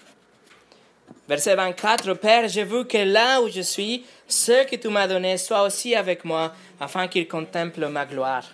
Verset 1.28 1.56
24. 1.56 2.14
Père, 2.16 2.48
je 2.48 2.62
veux 2.62 2.84
que 2.84 2.98
là 2.98 3.42
où 3.42 3.50
je 3.50 3.62
suis, 3.62 4.06
ceux 4.28 4.64
que 4.66 4.76
tu 4.76 4.90
m'as 4.90 5.08
donnés 5.08 5.38
soient 5.38 5.64
aussi 5.64 5.96
avec 5.96 6.24
moi, 6.24 6.54
afin 6.80 7.08
qu'ils 7.08 7.28
contemplent 7.28 7.88
ma 7.88 8.06
gloire. 8.06 8.46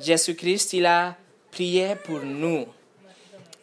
Jésus-Christ, 0.00 0.72
il 0.72 0.86
a 0.86 1.14
prié 1.50 1.94
pour 1.94 2.20
nous. 2.20 2.66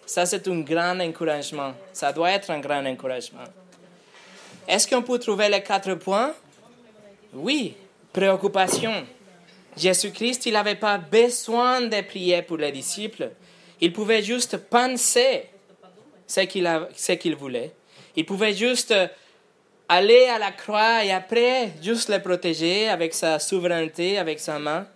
Ça, 0.06 0.26
c'est 0.26 0.48
un 0.48 0.60
grand 0.62 1.00
encouragement. 1.02 1.74
Ça 1.92 2.14
doit 2.14 2.32
être 2.32 2.50
un 2.50 2.60
grand 2.60 2.86
encouragement. 2.86 3.44
Est-ce 4.68 4.88
qu'on 4.88 5.02
peut 5.02 5.20
trouver 5.20 5.50
les 5.50 5.62
quatre 5.62 5.94
points? 5.96 6.34
Oui, 7.34 7.76
préoccupation. 8.14 9.06
Jésus-Christ, 9.76 10.46
il 10.46 10.54
n'avait 10.54 10.76
pas 10.76 10.98
besoin 10.98 11.82
de 11.82 12.02
prier 12.02 12.42
pour 12.42 12.58
les 12.58 12.72
disciples. 12.72 13.32
Il 13.82 13.92
pouvait 13.92 14.24
juste 14.24 14.58
penser 14.58 15.46
ce 16.26 16.42
qu'il, 16.42 16.68
qu'il 17.20 17.36
voulait. 17.36 17.72
Il 18.18 18.26
pouvait 18.26 18.54
juste 18.54 18.96
aller 19.88 20.26
à 20.26 20.40
la 20.40 20.52
croix 20.52 21.06
et 21.06 21.12
après 21.12 21.70
juste 21.82 22.10
les 22.10 22.20
protéger 22.20 22.90
avec 22.90 23.14
sa 23.14 23.38
souveraineté, 23.38 24.18
avec 24.18 24.40
sa 24.40 24.58
main. 24.58 24.88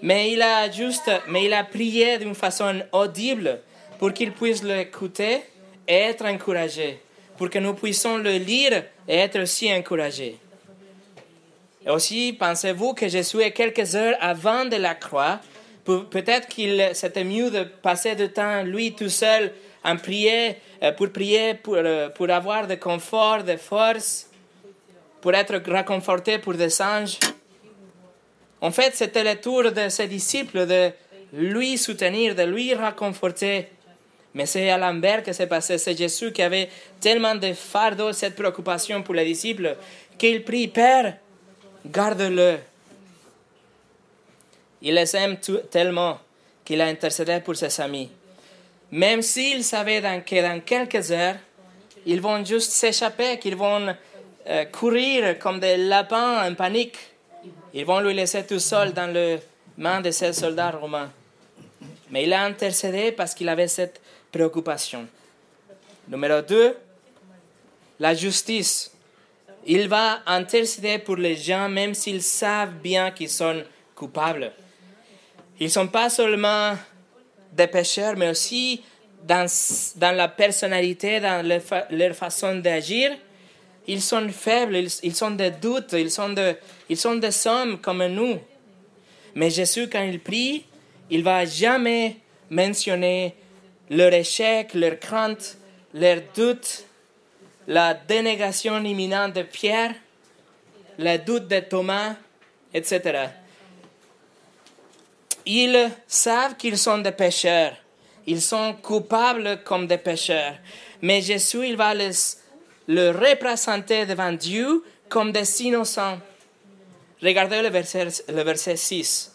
Mais 0.00 0.30
il 0.32 0.40
a 0.40 0.70
juste, 0.70 1.10
mais 1.26 1.46
il 1.46 1.52
a 1.52 1.64
prié 1.64 2.18
d'une 2.18 2.36
façon 2.36 2.82
audible 2.92 3.60
pour 3.98 4.12
qu'il 4.12 4.30
puisse 4.30 4.62
l'écouter 4.62 5.42
et 5.88 5.94
être 5.94 6.24
encouragé, 6.24 7.00
pour 7.36 7.50
que 7.50 7.58
nous 7.58 7.74
puissions 7.74 8.16
le 8.16 8.38
lire 8.38 8.84
et 9.08 9.16
être 9.16 9.40
aussi 9.40 9.70
encouragés. 9.72 10.36
Aussi, 11.86 12.32
pensez-vous 12.38 12.94
que 12.94 13.08
Jésus 13.08 13.40
est 13.40 13.50
quelques 13.52 13.96
heures 13.96 14.16
avant 14.20 14.64
de 14.66 14.76
la 14.76 14.94
croix, 14.94 15.40
peut-être 15.84 16.46
qu'il 16.46 16.90
c'était 16.92 17.24
mieux 17.24 17.50
de 17.50 17.64
passer 17.64 18.14
du 18.14 18.28
temps 18.28 18.62
lui 18.62 18.94
tout 18.94 19.08
seul 19.08 19.52
en 19.84 19.96
prier, 19.96 20.56
euh, 20.82 20.92
pour 20.92 21.10
prier, 21.10 21.54
pour, 21.54 21.76
euh, 21.76 22.08
pour 22.10 22.30
avoir 22.30 22.66
de 22.66 22.74
confort, 22.74 23.42
de 23.42 23.56
force, 23.56 24.28
pour 25.20 25.34
être 25.34 25.56
réconforté 25.66 26.38
pour 26.38 26.54
des 26.54 26.80
anges. 26.82 27.18
En 28.60 28.70
fait, 28.70 28.94
c'était 28.94 29.24
le 29.24 29.40
tour 29.40 29.72
de 29.72 29.88
ses 29.88 30.06
disciples 30.06 30.66
de 30.66 30.90
lui 31.32 31.78
soutenir, 31.78 32.34
de 32.34 32.42
lui 32.42 32.74
réconforter. 32.74 33.68
Mais 34.34 34.46
c'est 34.46 34.70
à 34.70 34.78
l'envers 34.78 35.22
que 35.22 35.32
c'est 35.32 35.46
passé. 35.46 35.78
C'est 35.78 35.96
Jésus 35.96 36.32
qui 36.32 36.42
avait 36.42 36.68
tellement 37.00 37.34
de 37.34 37.52
fardeau, 37.52 38.12
cette 38.12 38.36
préoccupation 38.36 39.02
pour 39.02 39.14
les 39.14 39.24
disciples, 39.24 39.76
qu'il 40.18 40.44
prie, 40.44 40.68
Père, 40.68 41.16
garde-le. 41.86 42.58
Il 44.82 44.94
les 44.94 45.16
aime 45.16 45.38
tellement 45.70 46.18
qu'il 46.64 46.80
a 46.80 46.86
intercédé 46.86 47.40
pour 47.40 47.56
ses 47.56 47.80
amis. 47.80 48.10
Même 48.92 49.22
s'il 49.22 49.62
savait 49.62 50.00
que 50.00 50.42
dans 50.42 50.60
quelques 50.60 51.10
heures, 51.12 51.36
ils 52.06 52.20
vont 52.20 52.44
juste 52.44 52.72
s'échapper, 52.72 53.38
qu'ils 53.38 53.56
vont 53.56 53.94
euh, 54.48 54.64
courir 54.66 55.38
comme 55.38 55.60
des 55.60 55.76
lapins 55.76 56.48
en 56.48 56.54
panique. 56.54 56.98
Ils 57.72 57.84
vont 57.84 58.00
lui 58.00 58.14
laisser 58.14 58.44
tout 58.44 58.58
seul 58.58 58.92
dans 58.92 59.12
les 59.12 59.38
mains 59.76 60.00
de 60.00 60.10
ces 60.10 60.32
soldats 60.32 60.70
romains. 60.70 61.10
Mais 62.10 62.24
il 62.24 62.32
a 62.32 62.42
intercédé 62.42 63.12
parce 63.12 63.34
qu'il 63.34 63.48
avait 63.48 63.68
cette 63.68 64.00
préoccupation. 64.32 65.06
Numéro 66.08 66.40
2, 66.40 66.76
la 68.00 68.14
justice. 68.14 68.90
Il 69.66 69.88
va 69.88 70.20
intercéder 70.26 70.98
pour 70.98 71.16
les 71.16 71.36
gens 71.36 71.68
même 71.68 71.94
s'ils 71.94 72.22
savent 72.22 72.74
bien 72.74 73.10
qu'ils 73.10 73.28
sont 73.28 73.62
coupables. 73.94 74.52
Ils 75.60 75.66
ne 75.66 75.70
sont 75.70 75.86
pas 75.86 76.08
seulement 76.08 76.74
des 77.52 77.66
pécheurs, 77.66 78.16
mais 78.16 78.30
aussi 78.30 78.82
dans, 79.26 79.46
dans 79.96 80.16
la 80.16 80.28
personnalité, 80.28 81.20
dans 81.20 81.46
leur, 81.46 82.14
façon 82.14 82.56
d'agir. 82.56 83.12
Ils 83.86 84.02
sont 84.02 84.28
faibles, 84.28 84.76
ils, 84.76 84.90
ils, 85.02 85.14
sont 85.14 85.32
des 85.32 85.50
doutes, 85.50 85.92
ils 85.94 86.10
sont, 86.10 86.30
de, 86.30 86.54
ils 86.88 86.96
sont 86.96 87.16
des 87.16 87.46
hommes 87.46 87.78
comme 87.80 88.06
nous. 88.06 88.38
Mais 89.34 89.50
Jésus, 89.50 89.88
quand 89.88 90.02
il 90.02 90.20
prie, 90.20 90.64
il 91.10 91.22
va 91.22 91.44
jamais 91.44 92.16
mentionner 92.50 93.34
leur 93.88 94.12
échec, 94.12 94.74
leur 94.74 94.98
crainte, 94.98 95.56
leur 95.94 96.20
doute, 96.34 96.84
la 97.66 97.94
dénégation 97.94 98.82
imminente 98.82 99.34
de 99.34 99.42
Pierre, 99.42 99.94
le 100.98 101.16
doute 101.18 101.48
de 101.48 101.60
Thomas, 101.60 102.14
etc. 102.72 103.28
Ils 105.52 105.90
savent 106.06 106.54
qu'ils 106.54 106.78
sont 106.78 106.98
des 106.98 107.10
pécheurs. 107.10 107.72
Ils 108.24 108.40
sont 108.40 108.74
coupables 108.74 109.64
comme 109.64 109.88
des 109.88 109.98
pécheurs. 109.98 110.54
Mais 111.02 111.20
Jésus, 111.20 111.66
il 111.66 111.76
va 111.76 111.92
les, 111.92 112.12
le 112.86 113.10
représenter 113.10 114.06
devant 114.06 114.32
Dieu 114.32 114.84
comme 115.08 115.32
des 115.32 115.62
innocents. 115.62 116.20
Regardez 117.20 117.62
le 117.62 117.68
verset, 117.68 118.06
le 118.28 118.42
verset 118.44 118.76
6. 118.76 119.32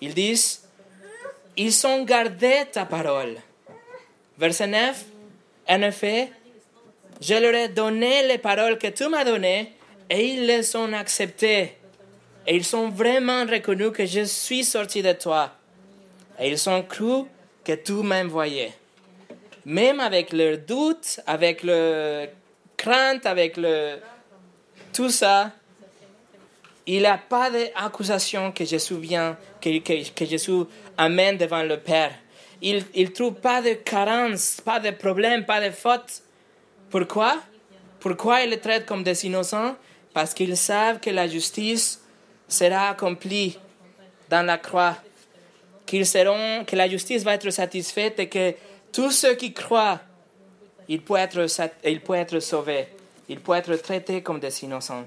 Ils 0.00 0.14
disent, 0.14 0.62
ils 1.56 1.86
ont 1.88 2.04
gardé 2.04 2.62
ta 2.70 2.84
parole. 2.84 3.34
Verset 4.38 4.68
9. 4.68 5.04
En 5.70 5.82
effet, 5.82 6.30
je 7.20 7.34
leur 7.34 7.54
ai 7.54 7.68
donné 7.68 8.28
les 8.28 8.38
paroles 8.38 8.78
que 8.78 8.86
tu 8.86 9.08
m'as 9.08 9.24
données 9.24 9.72
et 10.08 10.24
ils 10.24 10.46
les 10.46 10.76
ont 10.76 10.92
acceptées. 10.92 11.72
Et 12.50 12.56
ils 12.56 12.74
ont 12.74 12.88
vraiment 12.88 13.44
reconnu 13.44 13.92
que 13.92 14.06
je 14.06 14.24
suis 14.24 14.64
sorti 14.64 15.02
de 15.02 15.12
toi. 15.12 15.52
Et 16.40 16.48
ils 16.48 16.68
ont 16.70 16.82
cru 16.82 17.24
que 17.62 17.72
tu 17.72 17.92
m'envoyais. 17.92 18.72
Même 19.66 20.00
avec 20.00 20.32
leurs 20.32 20.56
doutes, 20.56 21.20
avec 21.26 21.62
le 21.62 22.26
crainte, 22.74 23.26
avec 23.26 23.58
le... 23.58 23.96
tout 24.94 25.10
ça, 25.10 25.52
il 26.86 27.00
n'y 27.00 27.06
a 27.06 27.18
pas 27.18 27.50
d'accusation 27.50 28.50
que 28.50 28.64
Jésus 28.64 28.96
vient, 28.96 29.36
que, 29.60 29.80
que, 29.80 30.10
que, 30.10 30.24
Jésus 30.24 30.62
amène 30.96 31.36
devant 31.36 31.62
le 31.62 31.78
Père. 31.78 32.12
Il 32.62 32.82
ne 32.96 33.06
trouve 33.08 33.34
pas 33.34 33.60
de 33.60 33.74
carence, 33.74 34.62
pas 34.64 34.80
de 34.80 34.92
problème, 34.92 35.44
pas 35.44 35.60
de 35.60 35.70
faute. 35.70 36.22
Pourquoi? 36.88 37.42
Pourquoi 38.00 38.40
il 38.40 38.50
les 38.50 38.58
traite 38.58 38.86
comme 38.86 39.02
des 39.02 39.26
innocents? 39.26 39.76
Parce 40.14 40.32
qu'ils 40.32 40.56
savent 40.56 40.98
que 40.98 41.10
la 41.10 41.28
justice 41.28 42.00
sera 42.48 42.90
accomplie 42.90 43.58
dans 44.28 44.44
la 44.44 44.58
croix, 44.58 44.96
qu'ils 45.86 46.06
seront, 46.06 46.64
que 46.64 46.76
la 46.76 46.88
justice 46.88 47.22
va 47.22 47.34
être 47.34 47.50
satisfaite 47.50 48.18
et 48.18 48.28
que 48.28 48.54
tous 48.92 49.10
ceux 49.10 49.34
qui 49.34 49.52
croient, 49.52 50.00
ils 50.88 51.02
peuvent 51.02 51.18
être, 51.18 51.70
ils 51.84 52.00
peuvent 52.00 52.16
être 52.16 52.40
sauvés, 52.40 52.88
ils 53.28 53.40
peuvent 53.40 53.58
être 53.58 53.76
traités 53.76 54.22
comme 54.22 54.40
des 54.40 54.64
innocents. 54.64 55.04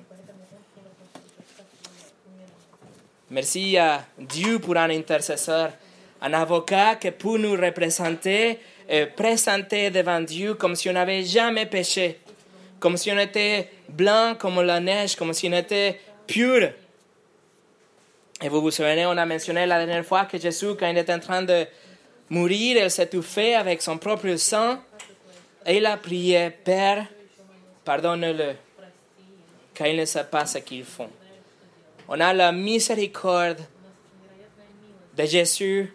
Merci 3.31 3.77
à 3.77 4.05
Dieu 4.17 4.59
pour 4.59 4.75
un 4.75 4.89
intercesseur, 4.89 5.71
un 6.21 6.33
avocat 6.33 6.95
qui 6.95 7.11
peut 7.11 7.37
nous 7.37 7.53
représenter 7.53 8.59
et 8.89 9.05
présenter 9.05 9.89
devant 9.89 10.19
Dieu 10.19 10.55
comme 10.55 10.75
si 10.75 10.89
on 10.89 10.93
n'avait 10.93 11.23
jamais 11.23 11.65
péché, 11.65 12.19
comme 12.79 12.97
si 12.97 13.09
on 13.09 13.17
était 13.17 13.69
blanc 13.87 14.35
comme 14.37 14.61
la 14.61 14.81
neige, 14.81 15.15
comme 15.15 15.33
si 15.33 15.47
on 15.47 15.53
était 15.53 15.99
pur. 16.27 16.71
Et 18.43 18.49
vous 18.49 18.59
vous 18.59 18.71
souvenez, 18.71 19.05
on 19.05 19.11
a 19.11 19.25
mentionné 19.25 19.67
la 19.67 19.77
dernière 19.77 20.03
fois 20.03 20.25
que 20.25 20.39
Jésus, 20.39 20.75
quand 20.79 20.87
il 20.87 20.97
était 20.97 21.13
en 21.13 21.19
train 21.19 21.43
de 21.43 21.67
mourir, 22.29 22.83
il 22.83 22.89
s'étouffait 22.89 23.53
avec 23.53 23.83
son 23.83 23.99
propre 23.99 24.35
sang 24.35 24.79
et 25.63 25.77
il 25.77 25.85
a 25.85 25.95
prié, 25.97 26.49
Père, 26.49 27.05
pardonne-le, 27.85 28.55
car 29.75 29.87
ils 29.87 29.97
ne 29.97 30.05
savent 30.05 30.29
pas 30.29 30.47
ce 30.47 30.57
qu'ils 30.57 30.85
font. 30.85 31.09
On 32.07 32.19
a 32.19 32.33
la 32.33 32.51
miséricorde 32.51 33.59
de 35.15 35.25
Jésus 35.25 35.93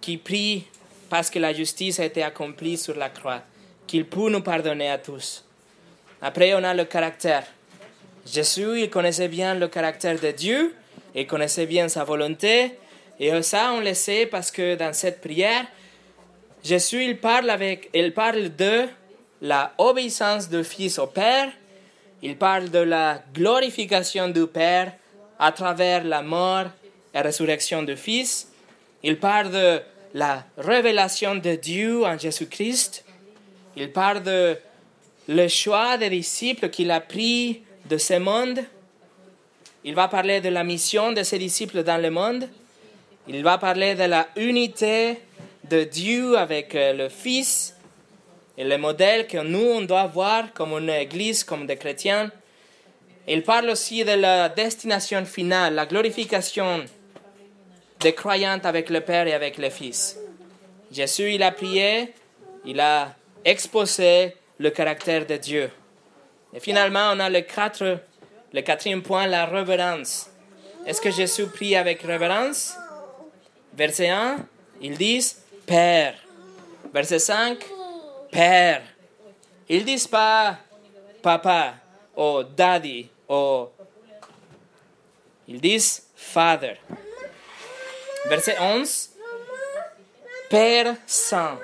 qui 0.00 0.16
prie 0.16 0.66
parce 1.08 1.30
que 1.30 1.38
la 1.38 1.52
justice 1.52 2.00
a 2.00 2.04
été 2.04 2.24
accomplie 2.24 2.76
sur 2.76 2.96
la 2.96 3.08
croix, 3.08 3.42
qu'il 3.86 4.04
peut 4.04 4.28
nous 4.28 4.42
pardonner 4.42 4.90
à 4.90 4.98
tous. 4.98 5.44
Après, 6.20 6.52
on 6.54 6.64
a 6.64 6.74
le 6.74 6.86
caractère. 6.86 7.44
Jésus, 8.26 8.82
il 8.82 8.90
connaissait 8.90 9.28
bien 9.28 9.54
le 9.54 9.68
caractère 9.68 10.18
de 10.20 10.32
Dieu, 10.32 10.74
il 11.20 11.26
connaissait 11.26 11.66
bien 11.66 11.88
sa 11.88 12.04
volonté, 12.04 12.72
et 13.20 13.42
ça, 13.42 13.72
on 13.72 13.80
le 13.80 13.94
sait 13.94 14.26
parce 14.26 14.50
que 14.50 14.76
dans 14.76 14.92
cette 14.92 15.20
prière, 15.20 15.64
Jésus, 16.62 17.04
il 17.04 17.18
parle, 17.18 17.50
avec, 17.50 17.90
il 17.94 18.12
parle 18.12 18.54
de 18.54 18.86
la 19.40 19.72
obéissance 19.78 20.48
du 20.48 20.64
Fils 20.64 20.98
au 20.98 21.06
Père, 21.06 21.50
il 22.22 22.36
parle 22.36 22.70
de 22.70 22.80
la 22.80 23.22
glorification 23.32 24.28
du 24.28 24.46
Père 24.46 24.92
à 25.38 25.52
travers 25.52 26.04
la 26.04 26.22
mort 26.22 26.66
et 27.14 27.20
résurrection 27.20 27.82
du 27.82 27.96
Fils. 27.96 28.48
Il 29.02 29.18
parle 29.18 29.50
de 29.52 29.80
la 30.14 30.44
révélation 30.56 31.36
de 31.36 31.54
Dieu 31.54 32.04
en 32.04 32.18
Jésus-Christ. 32.18 33.04
Il 33.76 33.92
parle 33.92 34.22
de 34.24 34.56
le 35.28 35.46
choix 35.46 35.96
des 35.96 36.10
disciples 36.10 36.70
qu'il 36.70 36.90
a 36.90 37.00
pris 37.00 37.62
de 37.88 37.98
ce 37.98 38.14
monde. 38.14 38.60
Il 39.84 39.94
va 39.94 40.08
parler 40.08 40.40
de 40.40 40.48
la 40.48 40.64
mission 40.64 41.12
de 41.12 41.22
ses 41.22 41.38
disciples 41.38 41.82
dans 41.82 42.00
le 42.00 42.10
monde. 42.10 42.48
Il 43.28 43.42
va 43.42 43.58
parler 43.58 43.94
de 43.94 44.04
la 44.04 44.28
unité 44.36 45.18
de 45.64 45.84
Dieu 45.84 46.36
avec 46.36 46.74
le 46.74 47.08
Fils 47.08 47.76
et 48.56 48.64
le 48.64 48.76
modèle 48.76 49.28
que 49.28 49.38
nous, 49.38 49.60
on 49.60 49.82
doit 49.82 50.06
voir 50.06 50.52
comme 50.52 50.72
une 50.72 50.90
église, 50.90 51.44
comme 51.44 51.66
des 51.66 51.76
chrétiens. 51.76 52.30
Il 53.28 53.42
parle 53.44 53.70
aussi 53.70 54.04
de 54.04 54.12
la 54.12 54.48
destination 54.48 55.24
finale, 55.24 55.74
la 55.74 55.86
glorification 55.86 56.84
des 58.00 58.14
croyants 58.14 58.60
avec 58.64 58.90
le 58.90 59.00
Père 59.00 59.28
et 59.28 59.34
avec 59.34 59.58
le 59.58 59.70
Fils. 59.70 60.18
Jésus, 60.90 61.34
il 61.34 61.42
a 61.42 61.52
prié, 61.52 62.14
il 62.64 62.80
a 62.80 63.14
exposé 63.44 64.34
le 64.58 64.70
caractère 64.70 65.26
de 65.26 65.36
Dieu. 65.36 65.70
Et 66.54 66.60
finalement, 66.60 67.12
on 67.12 67.20
a 67.20 67.30
le, 67.30 67.42
quatre, 67.42 68.00
le 68.52 68.60
quatrième 68.62 69.02
point, 69.02 69.26
la 69.26 69.46
révérence. 69.46 70.30
Est-ce 70.86 71.00
que 71.00 71.10
Jésus 71.10 71.46
prie 71.46 71.76
avec 71.76 72.02
révérence 72.02 72.74
Verset 73.74 74.08
1, 74.08 74.38
ils 74.80 74.96
disent 74.96 75.42
Père. 75.66 76.14
Verset 76.92 77.18
5, 77.18 77.58
Père. 78.30 78.82
Ils 79.68 79.84
disent 79.84 80.06
pas 80.06 80.58
Papa 81.22 81.74
ou 82.16 82.42
Daddy 82.42 83.08
ou. 83.28 83.66
Ils 85.46 85.60
disent 85.60 86.06
Father. 86.16 86.76
Verset 88.26 88.56
11, 88.60 89.10
Père 90.50 90.96
Saint. 91.06 91.58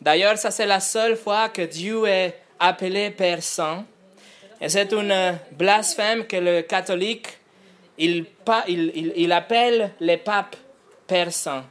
D'ailleurs, 0.00 0.38
ça 0.38 0.50
c'est 0.50 0.66
la 0.66 0.80
seule 0.80 1.16
fois 1.16 1.48
que 1.48 1.62
Dieu 1.62 2.06
est 2.06 2.38
appelé 2.58 3.10
Père 3.10 3.42
Saint. 3.42 3.84
Et 4.60 4.68
c'est 4.68 4.92
une 4.92 5.38
blasphème 5.52 6.26
que 6.26 6.36
le 6.36 6.62
catholique, 6.62 7.28
il, 7.96 8.26
il, 8.68 9.12
il 9.16 9.32
appelle 9.32 9.92
les 10.00 10.18
papes 10.18 10.56
Père 11.06 11.32
Saint. 11.32 11.64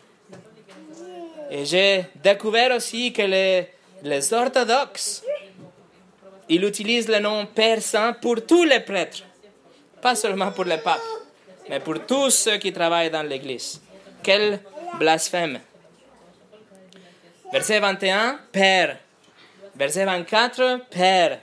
Et 1.52 1.65
j'ai 1.65 2.06
découvert 2.15 2.75
aussi 2.75 3.13
que 3.13 3.21
les, 3.21 3.67
les 4.04 4.34
orthodoxes, 4.34 5.23
ils 6.47 6.63
utilisent 6.63 7.08
le 7.08 7.19
nom 7.19 7.45
Père 7.45 7.82
Saint 7.82 8.13
pour 8.13 8.45
tous 8.45 8.63
les 8.63 8.80
prêtres, 8.80 9.23
pas 10.02 10.15
seulement 10.15 10.52
pour 10.52 10.65
les 10.65 10.78
papes, 10.78 10.99
mais 11.69 11.80
pour 11.80 12.06
tous 12.06 12.32
ceux 12.32 12.58
qui 12.58 12.73
travaillent 12.73 13.12
dans 13.12 13.23
l'Église. 13.23 13.82
Quel 14.23 14.60
blasphème. 14.97 15.60
Verset 17.52 17.80
21, 17.80 18.39
Père. 18.52 18.97
Verset 19.75 20.06
24, 20.06 20.82
Père. 20.89 21.39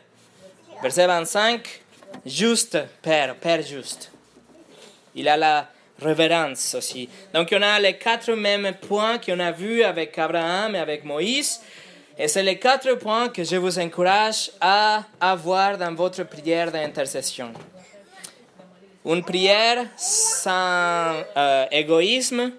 Verset 0.83 1.07
25, 1.07 1.81
juste 2.25 2.79
Père, 3.03 3.35
Père 3.37 3.63
juste. 3.63 4.11
Il 5.15 5.29
a 5.29 5.37
la 5.37 5.69
révérence 6.01 6.75
aussi. 6.75 7.09
Donc 7.33 7.49
on 7.53 7.63
a 7.63 7.81
les 7.81 7.97
quatre 7.97 8.33
mêmes 8.33 8.75
points 8.75 9.19
qu'on 9.19 9.41
a 9.41 9.53
vus 9.53 9.83
avec 9.83 10.19
Abraham 10.19 10.75
et 10.75 10.79
avec 10.79 11.05
Moïse. 11.05 11.61
Et 12.19 12.29
c'est 12.29 12.43
les 12.43 12.59
quatre 12.59 12.95
points 12.95 13.29
que 13.29 13.43
je 13.45 13.57
vous 13.57 13.79
encourage 13.79 14.51
à 14.61 15.05
avoir 15.21 15.79
dans 15.79 15.95
votre 15.95 16.25
prière 16.25 16.71
d'intercession. 16.71 17.53
Une 19.05 19.23
prière 19.23 19.87
sans 19.97 21.23
euh, 21.37 21.67
égoïsme, 21.71 22.53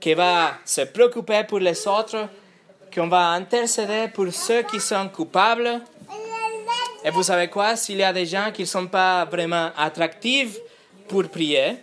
qui 0.00 0.14
va 0.14 0.54
se 0.64 0.82
préoccuper 0.82 1.44
pour 1.48 1.58
les 1.58 1.86
autres, 1.88 2.28
qu'on 2.94 3.08
va 3.08 3.28
intercéder 3.30 4.08
pour 4.12 4.32
ceux 4.32 4.62
qui 4.62 4.80
sont 4.80 5.08
coupables. 5.08 5.80
Et 7.06 7.10
vous 7.10 7.22
savez 7.22 7.46
quoi, 7.46 7.76
s'il 7.76 7.98
y 7.98 8.02
a 8.02 8.12
des 8.12 8.26
gens 8.26 8.50
qui 8.52 8.62
ne 8.62 8.66
sont 8.66 8.88
pas 8.88 9.24
vraiment 9.26 9.70
attractifs 9.76 10.58
pour 11.06 11.28
prier, 11.28 11.76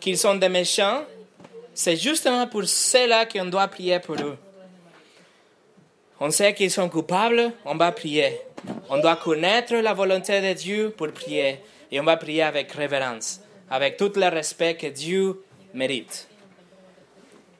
qu'ils 0.00 0.16
sont 0.16 0.34
des 0.36 0.48
méchants, 0.48 1.04
c'est 1.74 1.96
justement 1.96 2.46
pour 2.46 2.64
cela 2.64 3.26
qu'on 3.26 3.44
doit 3.44 3.68
prier 3.68 3.98
pour 3.98 4.14
eux. 4.14 4.38
On 6.18 6.30
sait 6.30 6.54
qu'ils 6.54 6.70
sont 6.70 6.88
coupables, 6.88 7.52
on 7.66 7.74
va 7.74 7.92
prier. 7.92 8.40
On 8.88 8.98
doit 8.98 9.16
connaître 9.16 9.74
la 9.74 9.92
volonté 9.92 10.40
de 10.40 10.54
Dieu 10.54 10.94
pour 10.96 11.12
prier. 11.12 11.60
Et 11.92 12.00
on 12.00 12.04
va 12.04 12.16
prier 12.16 12.42
avec 12.42 12.72
révérence, 12.72 13.42
avec 13.70 13.98
tout 13.98 14.12
le 14.16 14.28
respect 14.28 14.74
que 14.74 14.86
Dieu 14.86 15.44
mérite. 15.74 16.26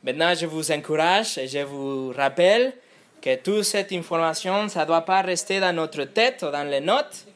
Maintenant, 0.02 0.34
je 0.34 0.46
vous 0.46 0.72
encourage 0.72 1.36
et 1.36 1.46
je 1.46 1.58
vous 1.58 2.10
rappelle 2.16 2.72
que 3.20 3.36
toute 3.36 3.64
cette 3.64 3.92
information, 3.92 4.68
ça 4.68 4.82
ne 4.82 4.86
doit 4.86 5.04
pas 5.04 5.22
rester 5.22 5.60
dans 5.60 5.74
notre 5.74 6.04
tête 6.04 6.42
ou 6.42 6.50
dans 6.50 6.64
les 6.68 6.80
notes. 6.80 7.26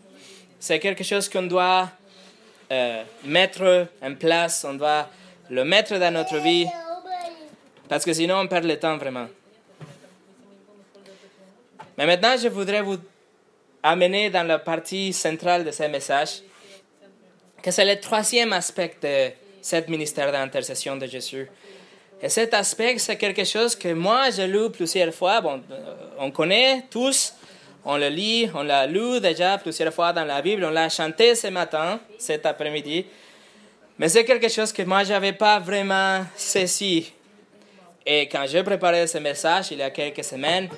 C'est 0.59 0.79
quelque 0.79 1.05
chose 1.05 1.29
qu'on 1.29 1.43
doit 1.43 1.91
euh, 2.73 3.03
mettre 3.25 3.89
en 4.03 4.15
place, 4.15 4.65
on 4.69 4.75
doit 4.75 5.09
le 5.51 5.65
mettre 5.65 5.99
dans 5.99 6.13
notre 6.13 6.39
vie, 6.39 6.67
parce 7.89 8.05
que 8.05 8.13
sinon 8.13 8.39
on 8.39 8.47
perd 8.47 8.65
le 8.65 8.79
temps 8.79 8.97
vraiment. 8.97 9.29
Mais 11.99 12.07
maintenant, 12.07 12.37
je 12.37 12.49
voudrais 12.49 12.83
vous 12.83 12.99
amener 13.83 14.31
dans 14.31 14.47
la 14.47 14.59
partie 14.59 15.13
centrale 15.13 15.65
de 15.65 15.71
ce 15.71 15.85
message, 15.85 16.43
que 17.63 17.71
c'est 17.71 17.85
le 17.85 18.01
troisième 18.01 18.53
aspect 18.53 18.97
de 19.03 19.31
ce 19.63 19.77
ministère 19.91 20.33
d'intercession 20.33 20.97
de 20.97 21.07
Jésus. 21.07 21.49
Et 22.25 22.31
cet 22.31 22.55
aspect, 22.55 22.97
c'est 22.97 23.19
quelque 23.19 23.45
chose 23.45 23.77
que 23.77 23.93
moi, 23.93 24.31
j'ai 24.31 24.47
lu 24.47 24.71
plusieurs 24.71 25.13
fois. 25.13 25.43
Bon, 25.43 25.61
on 26.19 26.31
connaît 26.31 26.85
tous, 26.91 27.35
On 27.87 27.99
le 27.99 28.09
lit, 28.09 28.49
on 28.55 28.63
l'a 28.63 28.87
lu 28.87 29.21
déjà 29.21 29.59
plusieurs 29.59 29.93
fois 29.93 30.11
dans 30.15 30.25
la 30.25 30.41
Bible, 30.41 30.65
on 30.65 30.71
l'a 30.71 30.89
chanté 30.89 31.35
ce 31.35 31.49
matin, 31.49 32.01
cet 32.19 32.47
après-midi. 32.47 33.05
Mais 33.99 34.09
c'est 34.09 34.25
quelque 34.25 34.49
chose 34.49 34.73
que 34.73 34.83
moi, 34.83 35.05
je 35.05 35.11
n'avais 35.11 35.35
pas 35.35 35.59
vraiment 35.59 36.25
saisi. 36.35 37.13
Et 38.07 38.23
quand 38.23 38.47
j'ai 38.47 38.63
préparé 38.63 39.07
ce 39.07 39.19
message 39.19 39.67
il 39.73 39.79
y 39.79 39.83
a 39.83 39.91
quelques 39.91 40.25
semaines, 40.25 40.71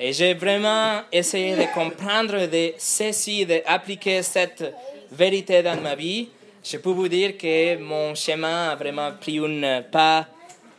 et 0.00 0.14
j'ai 0.14 0.32
vraiment 0.32 1.02
essayé 1.12 1.56
de 1.56 1.74
comprendre, 1.74 2.46
de 2.46 2.72
saisir, 2.78 3.46
d'appliquer 3.46 4.22
cette 4.22 4.64
vérité 5.10 5.62
dans 5.62 5.78
ma 5.78 5.94
vie, 5.94 6.30
je 6.62 6.76
peux 6.76 6.90
vous 6.90 7.08
dire 7.08 7.36
que 7.36 7.76
mon 7.76 8.14
chemin 8.14 8.70
a 8.70 8.76
vraiment 8.76 9.12
pris 9.12 9.38
un 9.38 9.82
pas 9.82 10.26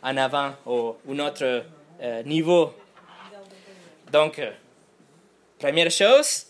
en 0.02 0.16
avant 0.16 0.52
ou 0.66 0.94
un 1.10 1.18
autre 1.18 1.64
euh, 2.00 2.22
niveau. 2.22 2.72
Donc, 4.10 4.38
euh, 4.38 4.50
première 5.58 5.90
chose, 5.90 6.46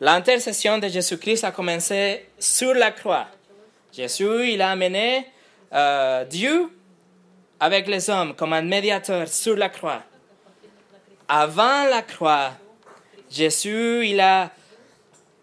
l'intercession 0.00 0.78
de 0.78 0.88
Jésus-Christ 0.88 1.44
a 1.44 1.50
commencé 1.50 2.26
sur 2.38 2.74
la 2.74 2.90
croix. 2.90 3.26
Jésus, 3.92 4.52
il 4.52 4.62
a 4.62 4.70
amené 4.70 5.26
euh, 5.72 6.24
Dieu 6.24 6.70
avec 7.58 7.86
les 7.86 8.08
hommes 8.10 8.34
comme 8.34 8.52
un 8.52 8.62
médiateur 8.62 9.28
sur 9.28 9.56
la 9.56 9.68
croix. 9.68 10.02
Avant 11.28 11.84
la 11.84 12.02
croix, 12.02 12.52
Jésus, 13.30 14.06
il 14.06 14.20
a 14.20 14.50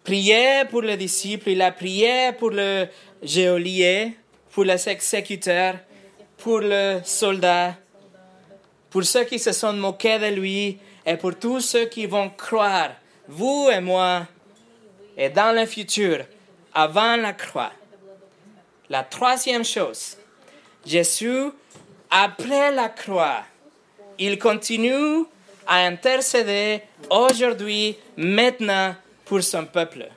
prié 0.04 0.64
pour 0.70 0.82
les 0.82 0.98
disciples, 0.98 1.50
il 1.50 1.62
a 1.62 1.72
prié 1.72 2.32
pour 2.38 2.50
le 2.50 2.86
geôlier, 3.22 4.12
pour 4.52 4.64
les 4.64 4.88
exécuteurs, 4.88 5.76
pour 6.36 6.60
le 6.60 7.00
soldat, 7.02 7.74
pour 8.90 9.02
ceux 9.02 9.24
qui 9.24 9.38
se 9.38 9.52
sont 9.52 9.72
moqués 9.72 10.18
de 10.18 10.26
lui 10.26 10.78
et 11.06 11.16
pour 11.16 11.36
tous 11.36 11.60
ceux 11.60 11.86
qui 11.86 12.06
vont 12.06 12.30
croire, 12.30 12.90
vous 13.26 13.68
et 13.72 13.80
moi, 13.80 14.26
et 15.16 15.30
dans 15.30 15.52
le 15.58 15.64
futur, 15.66 16.24
avant 16.72 17.16
la 17.16 17.32
croix. 17.32 17.72
La 18.90 19.02
troisième 19.02 19.64
chose, 19.64 20.18
Jésus, 20.84 21.50
après 22.10 22.70
la 22.70 22.90
croix, 22.90 23.42
il 24.18 24.38
continue 24.38 25.24
à 25.66 25.86
intercéder 25.86 26.82
aujourd'hui, 27.10 27.96
maintenant, 28.16 28.94
pour 29.24 29.42
son 29.42 29.66
peuple. 29.66 30.08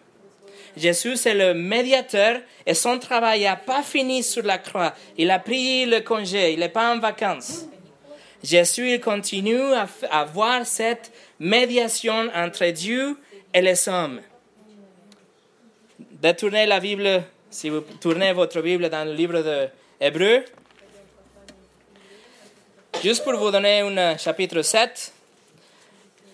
Jésus 0.75 1.17
est 1.25 1.33
le 1.33 1.53
médiateur 1.53 2.39
et 2.65 2.73
son 2.73 2.99
travail 2.99 3.43
n'a 3.43 3.55
pas 3.55 3.81
fini 3.81 4.21
sur 4.21 4.43
la 4.43 4.59
croix. 4.59 4.93
Il 5.17 5.31
a 5.31 5.39
pris 5.39 5.85
le 5.85 6.01
congé, 6.01 6.53
il 6.53 6.59
n'est 6.59 6.69
pas 6.69 6.93
en 6.93 6.99
vacances. 6.99 7.65
Jésus 8.43 8.91
il 8.93 9.01
continue 9.01 9.73
à 9.73 9.87
avoir 10.11 10.65
cette 10.65 11.11
médiation 11.39 12.29
entre 12.35 12.65
Dieu 12.67 13.17
et 13.53 13.61
les 13.61 13.89
hommes. 13.89 14.21
Détournez 15.99 16.65
la 16.67 16.79
Bible, 16.79 17.23
si 17.49 17.69
vous 17.69 17.81
tournez 17.81 18.33
votre 18.33 18.61
Bible 18.61 18.89
dans 18.89 19.05
le 19.07 19.13
livre 19.13 19.41
de 19.41 19.67
Hébreu, 19.99 20.45
juste 23.01 23.23
pour 23.23 23.35
vous 23.35 23.51
donner 23.51 23.81
un 23.81 24.17
chapitre 24.17 24.61
7, 24.61 25.13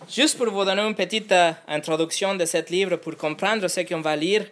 juste 0.09 0.37
pour 0.37 0.49
vous 0.49 0.65
donner 0.65 0.81
une 0.81 0.95
petite 0.95 1.33
introduction 1.67 2.35
de 2.35 2.45
ce 2.45 2.57
livre 2.69 2.97
pour 2.97 3.15
comprendre 3.17 3.67
ce 3.67 3.81
qu'on 3.81 4.01
va 4.01 4.15
lire. 4.15 4.45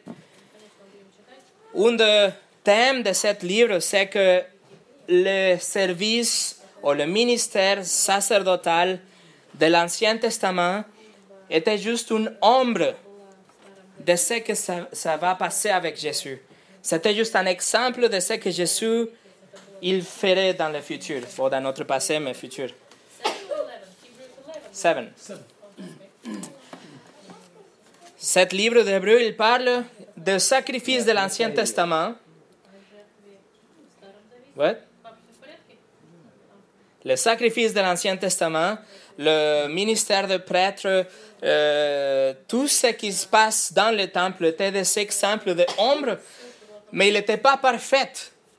Un 1.76 1.94
des 1.94 2.30
thèmes 2.64 3.04
de 3.04 3.14
ce 3.14 3.46
livre, 3.46 3.80
c'est 3.80 4.08
que 4.08 4.44
le 5.08 5.58
service 5.60 6.60
ou 6.84 6.92
le 6.92 7.06
ministère 7.06 7.86
sacerdotal 7.86 9.00
de 9.54 9.66
l'Ancien 9.66 10.18
Testament 10.18 10.84
était 11.50 11.78
juste 11.78 12.10
une 12.12 12.34
ombre 12.42 12.94
de 14.00 14.16
ce 14.16 14.40
que 14.40 14.56
ça, 14.56 14.88
ça 14.92 15.18
va 15.18 15.36
passer 15.36 15.70
avec 15.70 16.00
Jésus. 16.00 16.42
C'était 16.82 17.14
juste 17.14 17.36
un 17.36 17.46
exemple 17.46 18.10
de 18.10 18.20
ce 18.20 18.34
que 18.34 18.50
Jésus 18.50 19.08
il 19.82 20.04
ferait 20.04 20.54
dans 20.54 20.70
le 20.70 20.80
futur, 20.82 21.22
ou 21.40 21.50
dans 21.50 21.62
notre 21.62 21.84
passé, 21.84 22.20
mais 22.20 22.34
futur. 22.34 22.70
7. 24.72 24.98
Cet 28.18 28.54
livre 28.54 28.84
d'Hébreu, 28.84 29.22
il 29.22 29.36
parle 29.36 29.84
du 30.16 30.40
sacrifice 30.40 31.06
de 31.06 31.12
l'Ancien 31.12 31.52
Testament. 31.52 32.16
What? 34.56 34.76
Le 37.04 37.16
sacrifice 37.16 37.74
de 37.74 37.82
l'Ancien 37.82 38.16
Testament, 38.16 38.78
le 39.18 39.68
ministère 39.68 40.28
de 40.28 40.38
prêtre, 40.38 41.08
euh, 41.44 42.34
tout 42.48 42.68
ce 42.68 42.88
qui 42.88 43.12
se 43.12 43.26
passe 43.26 43.74
dans 43.74 43.96
le 43.96 44.08
temple 44.08 44.46
était 44.46 44.72
des 44.72 45.00
exemples 45.00 45.56
d'ombre, 45.56 46.20
mais 46.92 47.08
il 47.08 47.16
n'était 47.16 47.38
pas 47.38 47.58
parfait. 47.58 48.12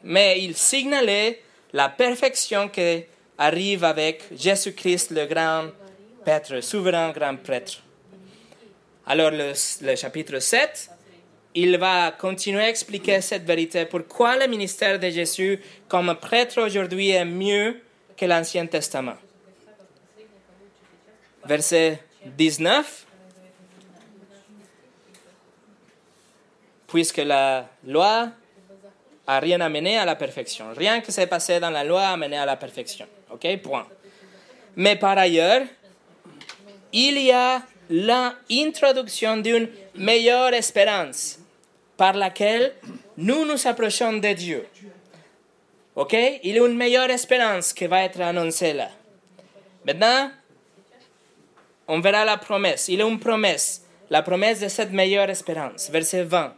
Mais 0.02 0.42
il 0.42 0.56
signalait 0.56 1.40
la 1.72 1.88
perfection 1.88 2.68
qui 2.68 3.04
arrive 3.38 3.84
avec 3.84 4.24
Jésus-Christ, 4.36 5.12
le 5.12 5.26
grand 5.26 5.66
prêtre, 6.24 6.60
souverain 6.62 7.10
grand 7.10 7.36
prêtre. 7.36 7.82
Alors 9.06 9.30
le, 9.32 9.54
chapitre 9.96 10.38
7, 10.38 10.90
il 11.54 11.76
va 11.76 12.12
continuer 12.12 12.62
à 12.62 12.68
expliquer 12.68 13.20
cette 13.20 13.44
vérité, 13.44 13.84
pourquoi 13.86 14.36
le 14.36 14.46
ministère 14.46 14.98
de 14.98 15.10
Jésus 15.10 15.60
comme 15.88 16.14
prêtre 16.20 16.62
aujourd'hui 16.62 17.10
est 17.10 17.24
mieux 17.24 17.80
que 18.16 18.24
l'Ancien 18.24 18.66
Testament? 18.66 19.16
Verset 21.44 22.00
19. 22.24 23.06
Puisque 26.86 27.18
la 27.18 27.68
loi 27.86 28.28
a 29.26 29.40
rien 29.40 29.60
amené 29.60 29.98
à 29.98 30.04
la 30.04 30.14
perfection. 30.14 30.66
Rien 30.76 31.00
que 31.00 31.10
s'est 31.10 31.26
passé 31.26 31.58
dans 31.58 31.70
la 31.70 31.84
loi 31.84 32.02
a 32.02 32.12
amené 32.12 32.36
à 32.36 32.46
la 32.46 32.56
perfection. 32.56 33.06
OK 33.30 33.46
Point. 33.62 33.86
Mais 34.76 34.96
par 34.96 35.18
ailleurs, 35.18 35.62
il 36.92 37.18
y 37.18 37.32
a 37.32 37.62
l'introduction 37.90 39.38
d'une 39.38 39.68
meilleure 39.94 40.52
espérance 40.54 41.38
par 41.96 42.14
laquelle 42.14 42.74
nous 43.16 43.44
nous 43.44 43.66
approchons 43.66 44.14
de 44.14 44.32
Dieu. 44.32 44.66
OK? 45.94 46.16
Il 46.42 46.54
y 46.54 46.58
a 46.58 46.66
une 46.66 46.76
meilleure 46.76 47.10
espérance 47.10 47.72
qui 47.72 47.86
va 47.86 48.02
être 48.02 48.20
annoncée 48.20 48.72
là. 48.72 48.88
Maintenant, 49.84 50.30
on 51.88 52.00
verra 52.00 52.24
la 52.24 52.38
promesse. 52.38 52.88
Il 52.88 52.98
y 52.98 53.02
a 53.02 53.06
une 53.06 53.18
promesse, 53.18 53.82
la 54.08 54.22
promesse 54.22 54.60
de 54.60 54.68
cette 54.68 54.92
meilleure 54.92 55.28
espérance. 55.28 55.90
Verset 55.90 56.24
20. 56.24 56.54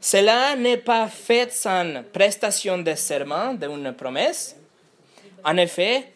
Cela 0.00 0.54
n'est 0.56 0.76
pas 0.76 1.08
fait 1.08 1.50
sans 1.50 2.02
prestation 2.12 2.76
de 2.76 2.94
serment 2.94 3.54
d'une 3.54 3.94
promesse. 3.94 4.54
En 5.42 5.56
effet, 5.56 6.12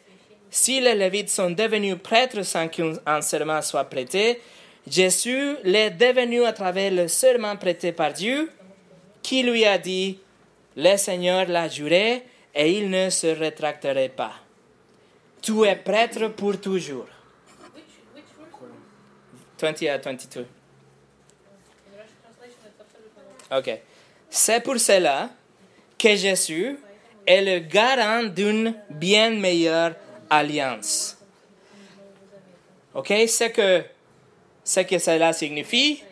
si 0.50 0.80
les 0.80 0.94
Lévites 0.94 1.30
sont 1.30 1.50
devenus 1.50 1.96
prêtres 2.02 2.42
sans 2.42 2.68
qu'un 2.68 3.20
serment 3.20 3.62
soit 3.62 3.84
prêté, 3.84 4.40
Jésus 4.86 5.56
l'est 5.64 5.90
devenu 5.90 6.44
à 6.44 6.52
travers 6.52 6.90
le 6.90 7.08
serment 7.08 7.56
prêté 7.56 7.92
par 7.92 8.12
Dieu, 8.12 8.50
qui 9.22 9.42
lui 9.42 9.64
a 9.64 9.76
dit, 9.76 10.18
le 10.76 10.96
Seigneur 10.96 11.46
l'a 11.48 11.68
juré 11.68 12.24
et 12.54 12.72
il 12.78 12.88
ne 12.88 13.10
se 13.10 13.26
rétracterait 13.26 14.08
pas. 14.08 14.32
Tu 15.42 15.64
es 15.64 15.76
prêtre 15.76 16.28
pour 16.28 16.60
toujours. 16.60 17.06
20 19.60 19.82
à 19.82 19.98
22. 19.98 20.46
Ok. 23.50 23.80
C'est 24.30 24.62
pour 24.62 24.78
cela 24.78 25.30
que 25.98 26.14
Jésus 26.14 26.78
est 27.26 27.42
le 27.42 27.58
garant 27.60 28.22
d'une 28.24 28.74
bien 28.90 29.30
meilleure 29.30 29.94
alliance. 30.30 31.16
OK? 32.94 33.08
Ce 33.28 33.44
que, 33.44 33.82
ce 34.64 34.80
que 34.80 34.98
cela 34.98 35.32
signifie, 35.32 36.02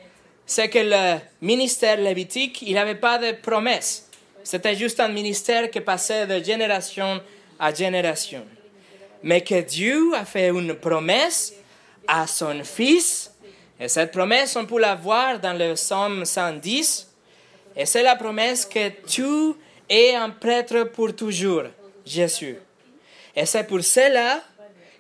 c'est 0.45 0.69
que 0.69 0.79
le 0.79 1.19
ministère 1.41 2.01
lévitique, 2.01 2.63
il 2.63 2.75
n'avait 2.75 2.95
pas 2.95 3.19
de 3.19 3.33
promesse. 3.33 4.09
C'était 4.45 4.77
juste 4.77 5.01
un 5.01 5.09
ministère 5.09 5.71
qui 5.71 5.81
passait 5.81 6.27
de 6.27 6.43
génération 6.43 7.21
à 7.59 7.75
génération. 7.75 8.45
Mais 9.23 9.41
que 9.41 9.61
Dieu 9.63 10.15
a 10.15 10.25
fait 10.25 10.49
une 10.49 10.75
promesse 10.75 11.55
à 12.07 12.27
son 12.29 12.63
Fils, 12.63 13.33
et 13.79 13.89
cette 13.89 14.13
promesse, 14.13 14.55
on 14.57 14.65
peut 14.65 14.79
la 14.79 14.95
voir 14.95 15.41
dans 15.41 15.53
le 15.53 15.75
psaume 15.75 16.25
110, 16.25 17.09
et 17.77 17.85
c'est 17.85 18.03
la 18.03 18.17
promesse 18.17 18.65
que 18.65 18.89
tu 19.07 19.55
es 19.89 20.15
un 20.15 20.31
prêtre 20.31 20.85
pour 20.85 21.15
toujours, 21.15 21.65
Jésus. 22.05 22.57
Et 23.37 23.45
c'est 23.45 23.65
pour 23.65 23.85
cela 23.85 24.43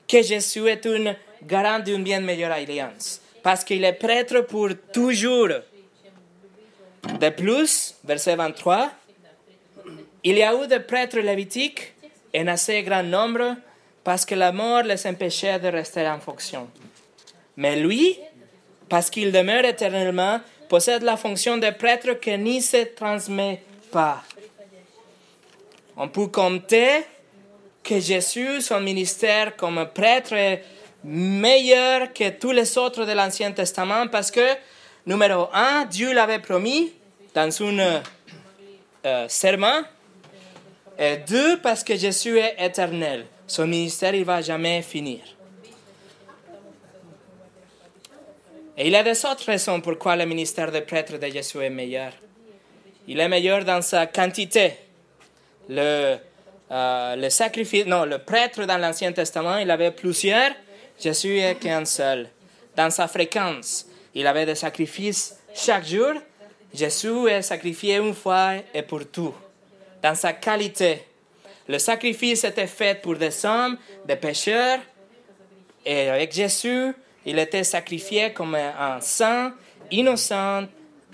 que 0.07 0.22
Jésus 0.22 0.68
est 0.68 0.85
un 0.87 1.16
garant 1.42 1.79
d'une 1.79 2.05
bien 2.05 2.20
meilleure 2.20 2.53
alliance. 2.53 3.20
Parce 3.42 3.64
qu'il 3.64 3.83
est 3.85 3.94
prêtre 3.94 4.42
pour 4.42 4.68
toujours. 4.92 5.49
De 7.20 7.29
plus, 7.31 7.94
verset 8.05 8.37
23, 8.37 8.90
il 10.25 10.37
y 10.37 10.42
a 10.42 10.53
eu 10.55 10.66
des 10.66 10.81
prêtres 10.81 11.20
lévitiques 11.20 11.94
en 12.37 12.46
assez 12.49 12.83
grand 12.83 13.05
nombre 13.05 13.57
parce 14.05 14.27
que 14.27 14.35
la 14.35 14.53
mort 14.53 14.83
les 14.83 15.07
empêchait 15.07 15.59
de 15.59 15.68
rester 15.68 16.07
en 16.07 16.20
fonction. 16.20 16.68
Mais 17.57 17.77
lui, 17.77 18.18
parce 18.88 19.09
qu'il 19.09 19.33
demeure 19.33 19.64
éternellement, 19.64 20.40
possède 20.68 21.03
la 21.03 21.16
fonction 21.16 21.59
de 21.59 21.70
prêtre 21.70 22.14
qui 22.20 22.37
n'y 22.38 22.61
se 22.61 22.85
transmet 22.94 23.62
pas. 23.90 24.22
On 25.96 26.09
peut 26.09 26.27
compter 26.27 27.05
que 27.87 28.01
Jésus, 28.01 28.61
son 28.62 28.81
ministère 28.81 29.57
comme 29.57 29.88
prêtre, 29.94 30.33
est 30.33 30.64
meilleur 31.05 32.12
que 32.12 32.31
tous 32.31 32.51
les 32.51 32.77
autres 32.77 33.05
de 33.05 33.12
l'Ancien 33.12 33.53
Testament 33.53 34.09
parce 34.09 34.31
que, 34.33 34.55
numéro 35.07 35.49
un, 35.53 35.85
Dieu 35.85 36.12
l'avait 36.12 36.40
promis 36.40 36.92
dans 37.33 37.62
un 37.62 38.03
euh, 39.07 39.29
serment. 39.29 39.83
Et 40.99 41.18
deux, 41.29 41.59
parce 41.59 41.85
que 41.85 41.94
Jésus 41.94 42.38
est 42.38 42.57
éternel. 42.59 43.27
Son 43.46 43.66
ministère, 43.66 44.14
il 44.14 44.25
va 44.25 44.42
jamais 44.42 44.83
finir. 44.83 45.20
Et 48.77 48.87
il 48.87 48.92
y 48.92 48.96
a 48.96 49.03
des 49.03 49.25
autres 49.25 49.44
raisons 49.46 49.81
pourquoi 49.81 50.16
le 50.16 50.27
ministère 50.27 50.72
de 50.72 50.81
prêtre 50.81 51.18
de 51.18 51.27
Jésus 51.29 51.59
est 51.59 51.70
meilleur. 51.70 52.12
Il 53.07 53.20
est 53.20 53.29
meilleur 53.29 53.64
dans 53.64 53.81
sa 53.81 54.07
quantité. 54.07 54.75
Le, 55.68 56.16
euh, 56.70 57.16
le 57.16 57.31
sacrifice, 57.31 57.87
non, 57.87 58.05
le 58.05 58.18
prêtre 58.18 58.64
dans 58.64 58.79
l'Ancien 58.79 59.12
Testament, 59.12 59.59
il 59.59 59.70
avait 59.70 59.92
plusieurs. 59.92 60.50
Jésus 60.98 61.38
est 61.38 61.57
qu'un 61.57 61.85
seul. 61.85 62.29
Dans 62.74 62.90
sa 62.90 63.07
fréquence, 63.09 63.87
il 64.14 64.26
avait 64.26 64.46
des 64.46 64.55
sacrifices 64.55 65.37
chaque 65.55 65.87
jour. 65.87 66.14
Jésus 66.74 67.29
est 67.29 67.42
sacrifié 67.42 67.96
une 67.96 68.14
fois 68.14 68.55
et 68.74 68.83
pour 68.83 69.07
tout. 69.07 69.35
Dans 70.02 70.14
sa 70.14 70.33
qualité, 70.33 71.05
le 71.68 71.79
sacrifice 71.79 72.44
était 72.44 72.66
fait 72.66 73.00
pour 73.00 73.16
des 73.16 73.44
hommes, 73.44 73.79
des 74.05 74.16
pécheurs. 74.16 74.81
Et 75.85 76.09
avec 76.09 76.33
Jésus, 76.33 76.92
il 77.24 77.38
était 77.38 77.64
sacrifié 77.64 78.33
comme 78.33 78.55
un 78.55 79.00
saint, 79.00 79.55
innocent, 79.90 80.64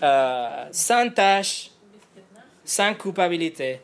euh, 0.02 0.64
sans 0.72 1.10
tâche, 1.10 1.70
sans 2.64 2.94
culpabilité. 2.94 3.80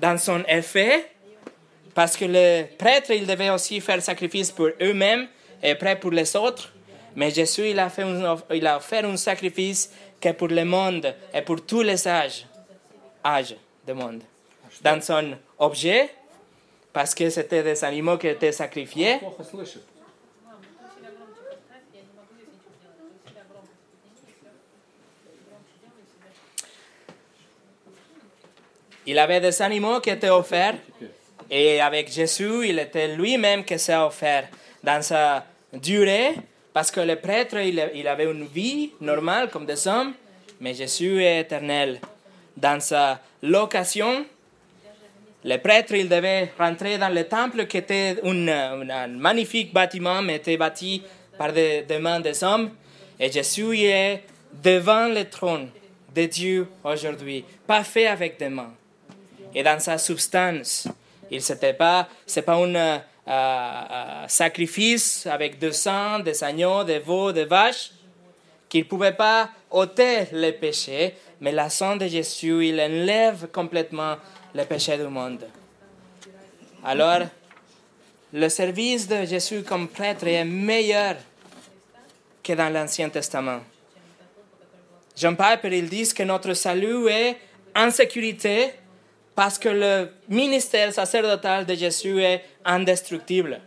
Dans 0.00 0.18
son 0.18 0.44
effet, 0.46 1.06
parce 1.94 2.16
que 2.16 2.24
les 2.24 2.64
prêtres, 2.78 3.10
ils 3.10 3.26
devaient 3.26 3.50
aussi 3.50 3.80
faire 3.80 4.00
sacrifice 4.00 4.52
pour 4.52 4.68
eux-mêmes 4.80 5.26
et 5.62 5.72
après 5.72 5.98
pour 5.98 6.12
les 6.12 6.36
autres, 6.36 6.72
mais 7.16 7.30
Jésus, 7.30 7.70
il 7.70 7.78
a, 7.80 7.88
fait 7.88 8.04
il 8.54 8.66
a 8.66 8.76
offert 8.76 9.04
un 9.04 9.16
sacrifice 9.16 9.90
que 10.20 10.30
pour 10.32 10.48
le 10.48 10.64
monde 10.64 11.12
et 11.34 11.42
pour 11.42 11.64
tous 11.64 11.82
les 11.82 12.06
âges, 12.06 12.46
âges 13.24 13.56
du 13.86 13.92
monde. 13.92 14.22
Dans 14.82 15.00
son 15.00 15.36
objet, 15.58 16.10
parce 16.92 17.14
que 17.14 17.28
c'était 17.30 17.64
des 17.64 17.82
animaux 17.84 18.18
qui 18.18 18.28
étaient 18.28 18.52
sacrifiés, 18.52 19.18
il 29.08 29.18
avait 29.18 29.40
des 29.40 29.62
animaux 29.62 30.00
qui 30.00 30.10
étaient 30.10 30.28
offerts 30.28 30.74
et 31.50 31.80
avec 31.80 32.12
Jésus, 32.12 32.68
il 32.68 32.78
était 32.78 33.08
lui-même 33.16 33.64
qui 33.64 33.78
s'est 33.78 33.96
offert 33.96 34.48
dans 34.84 35.00
sa 35.00 35.46
durée 35.72 36.34
parce 36.74 36.90
que 36.90 37.00
le 37.00 37.16
prêtre, 37.16 37.56
il, 37.56 38.06
avait 38.06 38.30
une 38.30 38.44
vie 38.44 38.90
normale 39.00 39.48
comme 39.48 39.64
des 39.64 39.88
hommes, 39.88 40.12
mais 40.60 40.74
Jésus 40.74 41.22
est 41.24 41.40
éternel. 41.40 42.00
Dans 42.54 42.80
sa 42.80 43.18
location, 43.42 44.26
le 45.42 45.56
prêtre, 45.56 45.94
il 45.94 46.10
devait 46.10 46.52
rentrer 46.58 46.98
dans 46.98 47.08
le 47.08 47.24
temple 47.24 47.66
qui 47.66 47.78
était 47.78 48.16
un 48.22 49.06
magnifique 49.08 49.72
bâtiment, 49.72 50.20
mais 50.20 50.36
était 50.36 50.58
bâti 50.58 51.02
par 51.38 51.54
des, 51.54 51.80
des 51.80 51.98
mains 51.98 52.20
des 52.20 52.44
hommes. 52.44 52.72
Et 53.18 53.32
Jésus 53.32 53.74
est 53.78 54.22
devant 54.52 55.08
le 55.08 55.24
trône 55.24 55.70
de 56.14 56.26
Dieu 56.26 56.68
aujourd'hui, 56.84 57.42
pas 57.66 57.84
fait 57.84 58.06
avec 58.06 58.38
des 58.38 58.50
mains. 58.50 58.74
Et 59.54 59.62
dans 59.62 59.78
sa 59.78 59.98
substance, 59.98 60.88
il 61.30 61.42
c'était 61.42 61.74
pas, 61.74 62.08
c'est 62.26 62.42
pas 62.42 62.54
un 62.54 62.74
euh, 62.74 62.98
euh, 63.28 64.24
sacrifice 64.28 65.26
avec 65.26 65.58
du 65.58 65.72
sang, 65.72 66.20
des 66.20 66.42
agneaux, 66.42 66.84
des 66.84 66.98
veaux, 66.98 67.32
des 67.32 67.44
vaches, 67.44 67.92
qu'il 68.68 68.86
pouvait 68.86 69.12
pas 69.12 69.50
ôter 69.70 70.26
les 70.32 70.52
péchés, 70.52 71.14
mais 71.40 71.52
la 71.52 71.70
sang 71.70 71.96
de 71.96 72.06
Jésus, 72.06 72.68
il 72.68 72.80
enlève 72.80 73.48
complètement 73.52 74.16
les 74.54 74.64
péchés 74.64 74.96
du 74.96 75.04
monde. 75.04 75.46
Alors, 76.84 77.22
le 78.32 78.48
service 78.48 79.08
de 79.08 79.24
Jésus 79.24 79.62
comme 79.62 79.88
prêtre 79.88 80.26
est 80.26 80.44
meilleur 80.44 81.16
que 82.42 82.52
dans 82.52 82.68
l'Ancien 82.72 83.08
Testament. 83.08 83.60
Jean 85.16 85.34
Piper, 85.34 85.76
il 85.76 85.88
dit 85.88 86.12
que 86.14 86.22
notre 86.22 86.54
salut 86.54 87.08
est 87.08 87.36
en 87.74 87.90
sécurité 87.90 88.72
parce 89.38 89.56
que 89.56 89.68
le 89.68 90.10
ministère 90.28 90.92
sacerdotal 90.92 91.64
de 91.64 91.72
Jésus 91.72 92.20
est 92.20 92.42
indestructible. 92.64 93.60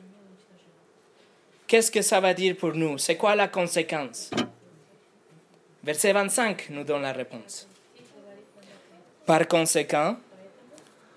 Qu'est-ce 1.66 1.90
que 1.90 2.02
ça 2.02 2.20
va 2.20 2.34
dire 2.34 2.58
pour 2.58 2.74
nous? 2.74 2.98
C'est 2.98 3.16
quoi 3.16 3.36
la 3.36 3.48
conséquence? 3.48 4.32
Verset 5.82 6.12
25 6.12 6.72
nous 6.72 6.84
donne 6.84 7.04
la 7.04 7.14
réponse. 7.14 7.70
Par 9.26 9.48
conséquent, 9.48 10.18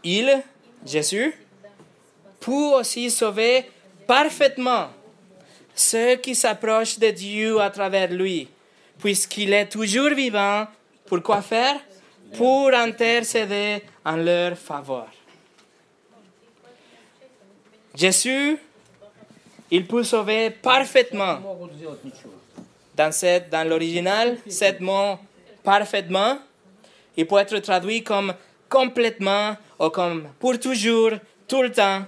il, 0.04 0.40
Jésus, 0.86 1.34
peut 2.38 2.76
aussi 2.78 3.10
sauver 3.10 3.64
parfaitement 4.06 4.90
ceux 5.74 6.14
qui 6.14 6.36
s'approchent 6.36 7.00
de 7.00 7.10
Dieu 7.10 7.60
à 7.60 7.70
travers 7.70 8.12
lui, 8.12 8.48
puisqu'il 9.00 9.52
est 9.52 9.68
toujours 9.68 10.10
vivant. 10.10 10.68
Pour 11.06 11.20
quoi 11.24 11.42
faire? 11.42 11.74
pour 12.36 12.72
intercéder 12.72 13.82
en 14.04 14.16
leur 14.16 14.56
faveur. 14.56 15.08
Jésus, 17.94 18.58
il 19.70 19.86
peut 19.86 20.02
sauver 20.02 20.50
parfaitement. 20.50 21.38
Dans, 22.96 23.68
l'original, 23.68 24.38
ce 24.48 24.82
mot 24.82 25.18
parfaitement, 25.62 26.38
il 27.16 27.26
peut 27.26 27.38
être 27.38 27.58
traduit 27.58 28.02
comme 28.02 28.34
complètement 28.68 29.56
ou 29.78 29.88
comme 29.90 30.28
pour 30.38 30.58
toujours, 30.58 31.12
tout 31.48 31.62
le 31.62 31.72
temps. 31.72 32.02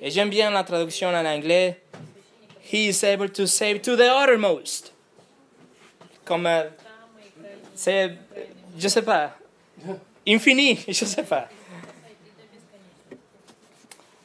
Et 0.00 0.10
j'aime 0.10 0.30
bien 0.30 0.50
la 0.50 0.64
traduction 0.64 1.08
en 1.08 1.24
anglais. 1.24 1.80
He 2.72 2.88
is 2.88 3.04
able 3.04 3.30
to 3.30 3.46
save 3.46 3.80
to 3.82 3.96
the 3.96 4.08
uttermost. 4.08 4.92
Comme 6.24 6.46
euh, 6.46 6.64
c'est 7.74 8.16
je 8.76 8.88
sais 8.88 9.02
pas, 9.02 9.36
infini, 10.26 10.78
je 10.88 11.04
sais 11.04 11.22
pas. 11.22 11.48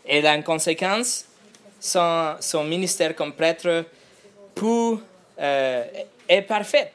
Et 0.05 0.27
en 0.27 0.41
conséquence, 0.41 1.25
son, 1.79 2.63
ministère 2.65 3.15
comme 3.15 3.33
prêtre 3.33 3.85
peut, 4.55 4.97
euh, 5.39 5.85
est 6.27 6.41
parfait. 6.41 6.91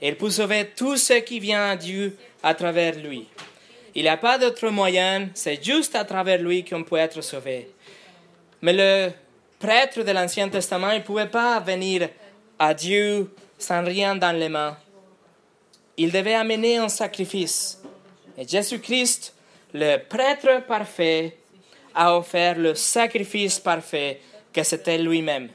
Il 0.00 0.16
peut 0.16 0.30
sauver 0.30 0.70
tout 0.76 0.96
ce 0.96 1.14
qui 1.14 1.40
vient 1.40 1.70
à 1.70 1.76
Dieu 1.76 2.16
à 2.42 2.54
travers 2.54 2.96
lui. 2.96 3.26
Il 3.94 4.02
n'y 4.02 4.08
a 4.08 4.16
pas 4.16 4.38
d'autre 4.38 4.68
moyen, 4.68 5.28
c'est 5.34 5.62
juste 5.62 5.94
à 5.94 6.04
travers 6.04 6.40
lui 6.40 6.64
qu'on 6.64 6.82
peut 6.82 6.96
être 6.96 7.20
sauvé. 7.20 7.70
Mais 8.62 8.72
le 8.72 9.12
prêtre 9.58 10.02
de 10.02 10.10
l'Ancien 10.12 10.48
Testament, 10.48 10.92
il 10.92 10.98
ne 10.98 11.04
pouvait 11.04 11.26
pas 11.28 11.60
venir 11.60 12.08
à 12.58 12.72
Dieu 12.72 13.34
sans 13.58 13.84
rien 13.84 14.16
dans 14.16 14.32
les 14.32 14.48
mains. 14.48 14.76
Il 15.96 16.10
devait 16.10 16.34
amener 16.34 16.78
un 16.78 16.88
sacrifice. 16.88 17.80
Et 18.36 18.46
Jésus-Christ, 18.46 19.34
le 19.74 19.98
prêtre 19.98 20.64
parfait, 20.66 21.36
a 21.94 22.16
offert 22.16 22.58
le 22.58 22.74
sacrifice 22.74 23.60
parfait 23.60 24.20
que 24.52 24.62
c'était 24.62 24.98
lui-même. 24.98 25.48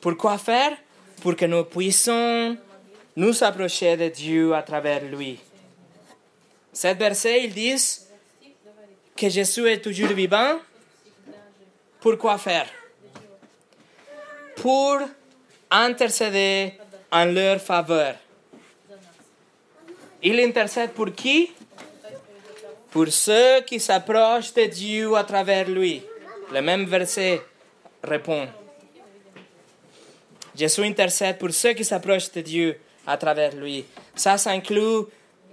Pourquoi 0.00 0.38
faire? 0.38 0.76
Pour 1.22 1.34
que 1.34 1.46
nous 1.46 1.64
puissions 1.64 2.56
nous 3.16 3.42
approcher 3.42 3.96
de 3.96 4.08
Dieu 4.08 4.54
à 4.54 4.62
travers 4.62 5.02
lui. 5.02 5.38
Cet 6.72 6.98
verset, 6.98 7.44
ils 7.44 7.54
disent 7.54 8.06
que 9.16 9.28
Jésus 9.30 9.66
est 9.66 9.80
toujours 9.80 10.10
vivant. 10.10 10.58
Pourquoi 12.00 12.36
faire? 12.36 12.68
Pour 14.56 14.98
intercéder 15.70 16.74
en 17.10 17.24
leur 17.24 17.58
faveur. 17.60 18.16
Il 20.28 20.40
intercède 20.40 20.90
pour 20.90 21.12
qui? 21.12 21.52
Pour 22.90 23.06
ceux 23.06 23.60
qui 23.60 23.78
s'approchent 23.78 24.52
de 24.54 24.64
Dieu 24.64 25.14
à 25.14 25.22
travers 25.22 25.68
lui. 25.68 26.02
Le 26.52 26.60
même 26.60 26.84
verset 26.84 27.40
répond. 28.02 28.48
Jésus 30.56 30.82
intercède 30.82 31.38
pour 31.38 31.52
ceux 31.52 31.74
qui 31.74 31.84
s'approchent 31.84 32.32
de 32.32 32.40
Dieu 32.40 32.76
à 33.06 33.16
travers 33.16 33.54
lui. 33.54 33.84
Ça, 34.16 34.36
ça 34.36 34.50
inclut 34.50 35.04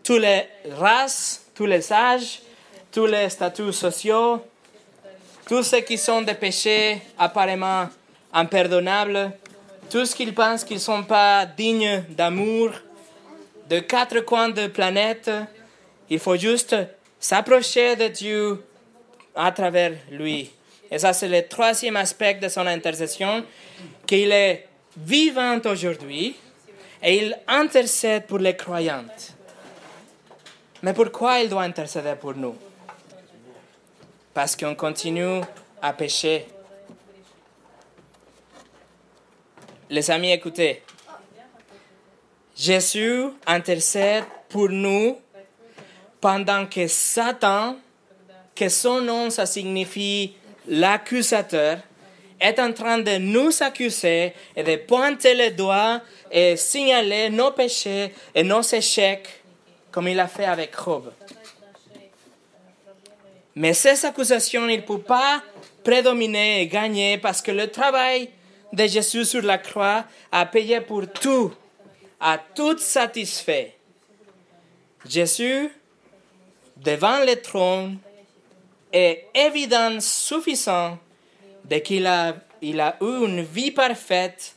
toutes 0.04 0.22
les 0.22 0.48
races, 0.72 1.46
tous 1.54 1.68
les 1.68 1.94
âges, 1.94 2.42
tous 2.92 3.06
les 3.06 3.30
statuts 3.30 3.74
sociaux, 3.74 4.44
tous 5.48 5.62
ceux 5.62 5.82
qui 5.82 6.00
sont 6.00 6.24
des 6.24 6.34
péchés 6.34 7.00
apparemment 7.20 7.90
impardonnables, 8.34 9.34
tout 9.88 10.04
ce 10.04 10.16
qu'ils 10.16 10.34
pensent 10.34 10.64
qu'ils 10.64 10.78
ne 10.78 10.82
sont 10.82 11.04
pas 11.04 11.46
dignes 11.46 12.04
d'amour, 12.10 12.72
de 13.70 13.80
quatre 13.80 14.20
coins 14.22 14.50
de 14.50 14.68
planète. 14.68 15.32
Il 16.10 16.20
faut 16.20 16.36
juste 16.36 16.76
s'approcher 17.20 17.96
de 17.96 18.08
Dieu 18.08 18.64
à 19.36 19.52
travers 19.52 19.94
lui. 20.12 20.52
Et 20.92 21.00
ça, 21.00 21.14
c'est 21.14 21.28
le 21.28 21.48
troisième 21.48 21.98
aspect 21.98 22.36
de 22.36 22.48
son 22.50 22.68
intercession, 22.68 23.44
qu'il 24.06 24.32
est 24.32 24.68
vivant 24.96 25.60
aujourd'hui 25.66 26.36
et 27.02 27.18
il 27.18 27.38
intercède 27.48 28.28
pour 28.28 28.38
les 28.40 28.56
croyantes. 28.56 29.34
Mais 30.84 30.94
pourquoi 30.94 31.40
il 31.40 31.50
doit 31.50 31.64
intercéder 31.64 32.14
pour 32.20 32.36
nous? 32.36 32.56
Parce 34.34 34.56
qu'on 34.56 34.76
continue 34.76 35.42
à 35.82 35.94
pécher. 35.94 36.46
Les 39.90 40.12
amis, 40.12 40.32
écoutez. 40.32 40.84
Jésus 42.56 43.26
intercède 43.48 44.26
pour 44.50 44.70
nous 44.70 45.18
pendant 46.22 46.66
que 46.66 46.88
Satan, 46.88 47.78
que 48.56 48.70
son 48.70 49.02
nom, 49.02 49.30
ça 49.30 49.46
signifie 49.46 50.34
l'accusateur, 50.68 51.80
est 52.40 52.60
en 52.60 52.72
train 52.74 53.00
de 53.00 53.18
nous 53.18 53.52
accuser 53.64 54.34
et 54.56 54.64
de 54.64 54.76
pointer 54.76 55.34
le 55.34 55.52
doigt 55.52 56.02
et 56.32 56.56
signaler 56.58 57.30
nos 57.30 57.52
péchés 57.52 58.14
et 58.36 58.44
nos 58.44 58.62
échecs, 58.62 59.28
comme 59.92 60.08
il 60.08 60.20
a 60.20 60.28
fait 60.28 60.46
avec 60.46 60.72
Job. 60.76 61.12
Mais 63.56 63.74
ces 63.74 64.06
accusations, 64.06 64.68
il 64.68 64.78
ne 64.78 64.82
peut 64.82 65.00
pas 65.00 65.42
prédominer 65.84 66.62
et 66.62 66.68
gagner 66.68 67.18
parce 67.18 67.42
que 67.42 67.52
le 67.52 67.68
travail 67.68 68.30
de 68.72 68.88
Jésus 68.88 69.26
sur 69.26 69.42
la 69.42 69.58
croix 69.58 70.06
a 70.32 70.46
payé 70.46 70.82
pour 70.82 71.08
tout, 71.08 71.54
a 72.24 72.38
tout 72.38 72.78
satisfait. 72.78 73.76
Jésus, 75.06 75.70
devant 76.78 77.20
le 77.20 77.36
trône, 77.42 77.98
est 78.94 79.26
évident 79.36 80.00
suffisant 80.00 80.98
de 81.66 81.78
qu'il 81.80 82.08
a, 82.08 82.36
il 82.62 82.80
a 82.80 82.96
eu 83.02 83.26
une 83.26 83.42
vie 83.42 83.72
parfaite, 83.72 84.56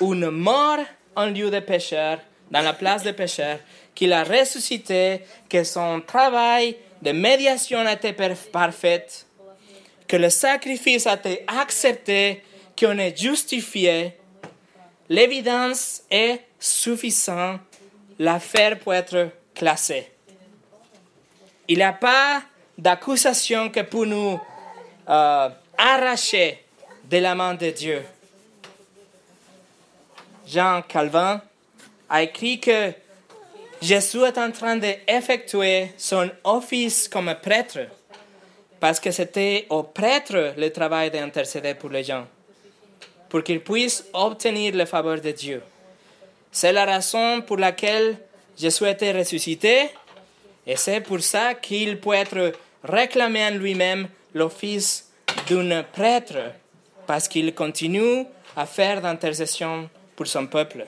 une 0.00 0.30
mort 0.30 0.84
en 1.16 1.26
lieu 1.26 1.50
de 1.50 1.58
pécheur, 1.58 2.20
dans 2.50 2.60
la 2.60 2.72
place 2.72 3.02
de 3.02 3.10
pécheur, 3.10 3.58
qu'il 3.92 4.12
a 4.12 4.22
ressuscité, 4.22 5.22
que 5.48 5.64
son 5.64 6.00
travail 6.00 6.76
de 7.02 7.10
médiation 7.10 7.80
a 7.80 7.94
été 7.94 8.14
parfait, 8.52 9.06
que 10.06 10.16
le 10.16 10.30
sacrifice 10.30 11.08
a 11.08 11.14
été 11.14 11.44
accepté, 11.48 12.42
qu'on 12.78 12.98
est 12.98 13.16
justifié. 13.16 14.12
L'évidence 15.08 16.02
est 16.08 16.40
suffisante, 16.64 17.60
l'affaire 18.18 18.78
peut 18.78 18.92
être 18.92 19.28
classée. 19.54 20.10
Il 21.68 21.76
n'y 21.76 21.82
a 21.82 21.92
pas 21.92 22.42
d'accusation 22.78 23.68
que 23.68 23.80
pour 23.80 24.06
nous 24.06 24.40
euh, 25.08 25.48
arracher 25.76 26.64
de 27.04 27.18
la 27.18 27.34
main 27.34 27.54
de 27.54 27.70
Dieu. 27.70 28.02
Jean 30.46 30.82
Calvin 30.82 31.42
a 32.08 32.22
écrit 32.22 32.58
que 32.60 32.92
Jésus 33.82 34.22
est 34.22 34.38
en 34.38 34.50
train 34.50 34.76
d'effectuer 34.76 35.92
son 35.98 36.30
office 36.44 37.08
comme 37.08 37.34
prêtre 37.42 37.80
parce 38.80 39.00
que 39.00 39.10
c'était 39.10 39.66
au 39.68 39.82
prêtre 39.82 40.54
le 40.56 40.70
travail 40.70 41.10
d'intercéder 41.10 41.74
pour 41.74 41.90
les 41.90 42.04
gens, 42.04 42.26
pour 43.28 43.42
qu'ils 43.42 43.60
puissent 43.60 44.04
obtenir 44.14 44.74
le 44.74 44.86
faveur 44.86 45.20
de 45.20 45.30
Dieu. 45.30 45.62
C'est 46.54 46.72
la 46.72 46.84
raison 46.84 47.42
pour 47.42 47.56
laquelle 47.56 48.16
Jésus 48.56 48.84
a 48.84 48.90
été 48.90 49.10
ressuscité 49.10 49.90
et 50.64 50.76
c'est 50.76 51.00
pour 51.00 51.20
ça 51.20 51.54
qu'il 51.54 51.98
peut 51.98 52.12
être 52.12 52.52
réclamé 52.84 53.44
en 53.44 53.50
lui-même 53.50 54.06
l'office 54.34 55.10
d'un 55.50 55.82
prêtre 55.82 56.52
parce 57.08 57.26
qu'il 57.26 57.52
continue 57.56 58.24
à 58.54 58.66
faire 58.66 59.02
d'intercession 59.02 59.90
pour 60.14 60.28
son 60.28 60.46
peuple. 60.46 60.86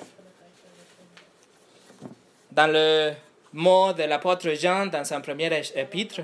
Dans 2.53 2.73
le 2.73 3.15
mot 3.53 3.93
de 3.93 4.05
l'apôtre 4.05 4.49
Jean 4.51 4.87
dans 4.87 5.05
son 5.05 5.21
premier 5.21 5.51
épître, 5.75 6.21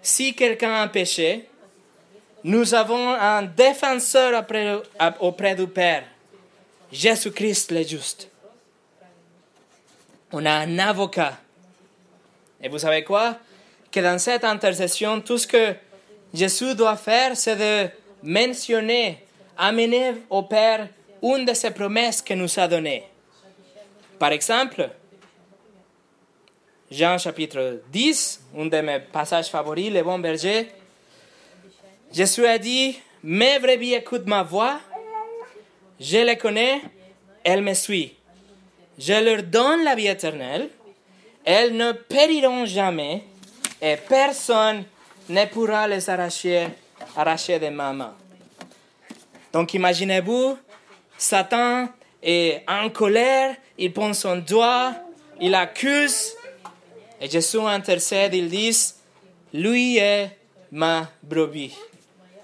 si 0.00 0.36
quelqu'un 0.36 0.82
a 0.82 0.86
péché, 0.86 1.48
nous 2.44 2.72
avons 2.76 3.10
un 3.10 3.42
défenseur 3.42 4.38
auprès, 4.38 4.76
auprès 5.18 5.56
du 5.56 5.66
Père, 5.66 6.04
Jésus-Christ 6.92 7.72
le 7.72 7.82
juste. 7.82 8.30
On 10.38 10.44
a 10.44 10.52
un 10.52 10.78
avocat. 10.78 11.38
Et 12.62 12.68
vous 12.68 12.78
savez 12.78 13.02
quoi? 13.02 13.38
Que 13.90 14.00
dans 14.00 14.18
cette 14.18 14.44
intercession, 14.44 15.22
tout 15.22 15.38
ce 15.38 15.46
que 15.46 15.74
Jésus 16.34 16.74
doit 16.74 16.98
faire, 16.98 17.34
c'est 17.34 17.56
de 17.56 17.88
mentionner, 18.22 19.24
amener 19.56 20.12
au 20.28 20.42
Père 20.42 20.88
une 21.22 21.46
de 21.46 21.54
ses 21.54 21.70
promesses 21.70 22.20
qu'il 22.20 22.36
nous 22.36 22.60
a 22.60 22.68
données. 22.68 23.04
Par 24.18 24.30
exemple, 24.30 24.90
Jean 26.90 27.16
chapitre 27.16 27.80
10, 27.90 28.40
un 28.58 28.66
de 28.66 28.80
mes 28.82 29.00
passages 29.00 29.48
favoris, 29.48 29.90
le 29.90 30.02
bon 30.02 30.18
berger, 30.18 30.68
Jésus 32.12 32.44
a 32.44 32.58
dit, 32.58 33.00
mes 33.22 33.58
brebis 33.58 33.94
écoutent 33.94 34.26
ma 34.26 34.42
voix, 34.42 34.80
je 35.98 36.18
les 36.18 36.36
connais, 36.36 36.82
elles 37.42 37.62
me 37.62 37.72
suivent. 37.72 38.12
Je 38.98 39.12
leur 39.12 39.42
donne 39.42 39.84
la 39.84 39.94
vie 39.94 40.06
éternelle, 40.06 40.70
elles 41.44 41.76
ne 41.76 41.92
périront 41.92 42.64
jamais 42.64 43.22
et 43.80 43.96
personne 43.96 44.84
ne 45.28 45.44
pourra 45.46 45.86
les 45.86 46.08
arracher, 46.08 46.68
de 47.16 47.68
ma 47.68 47.92
main. 47.92 48.14
Donc 49.52 49.74
imaginez-vous, 49.74 50.58
Satan 51.18 51.88
est 52.22 52.62
en 52.68 52.88
colère, 52.90 53.54
il 53.78 53.92
prend 53.92 54.12
son 54.12 54.36
doigt, 54.36 54.94
il 55.40 55.54
accuse, 55.54 56.34
et 57.20 57.28
Jésus 57.28 57.60
intercède, 57.60 58.34
il 58.34 58.48
dit, 58.48 58.94
lui 59.52 59.98
est 59.98 60.30
ma 60.72 61.08
brebis. 61.22 61.74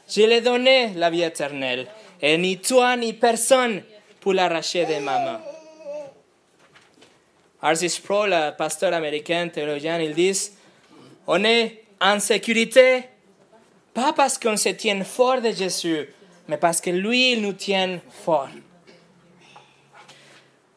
Je 0.09 0.23
lui 0.23 0.33
ai 0.33 0.41
donné 0.41 0.93
la 0.97 1.11
vie 1.11 1.23
éternelle, 1.23 1.87
et 2.21 2.37
ni 2.37 2.59
toi 2.59 2.97
ni 2.97 3.13
personne 3.15 3.83
pour 4.21 4.35
l'arracher 4.35 4.85
de 4.85 5.01
ma 5.01 5.19
main. 5.19 5.41
Arsis 7.63 7.91
Sproul, 7.91 8.35
pasteur 8.59 8.93
américain, 8.93 9.49
théologien, 9.49 10.01
il 10.01 10.15
dit, 10.15 10.51
on 11.29 11.45
est 11.45 11.85
en 12.01 12.19
sécurité, 12.19 13.05
pas 13.95 14.13
parce 14.13 14.37
qu'on 14.37 14.57
se 14.57 14.71
tient 14.71 15.05
fort 15.05 15.41
de 15.41 15.53
Jésus, 15.53 16.09
mais 16.49 16.57
parce 16.57 16.81
que 16.81 16.91
lui, 16.91 17.35
il 17.35 17.43
nous 17.43 17.53
tient 17.53 18.01
fort. 18.25 18.49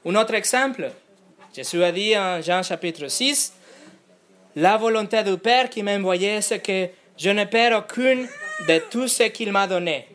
Un 0.06 0.16
autre 0.16 0.36
exemple, 0.36 0.92
Jésus 1.56 1.84
a 1.84 1.92
dit 1.92 2.16
en 2.16 2.40
Jean 2.40 2.62
chapitre 2.62 3.08
6, 3.08 3.54
la 4.56 4.78
volonté 4.78 5.24
du 5.24 5.38
Père 5.38 5.72
qui 5.72 5.82
m'a 5.82 5.96
envoyé, 5.96 6.40
c'est 6.42 6.60
que 6.60 6.90
je 7.18 7.32
ne 7.32 7.46
perds 7.46 7.80
aucune 7.80 8.28
de 8.68 8.78
tout 8.92 9.08
ce 9.08 9.24
qu'il 9.24 9.52
m'a 9.52 9.66
donné, 9.66 10.08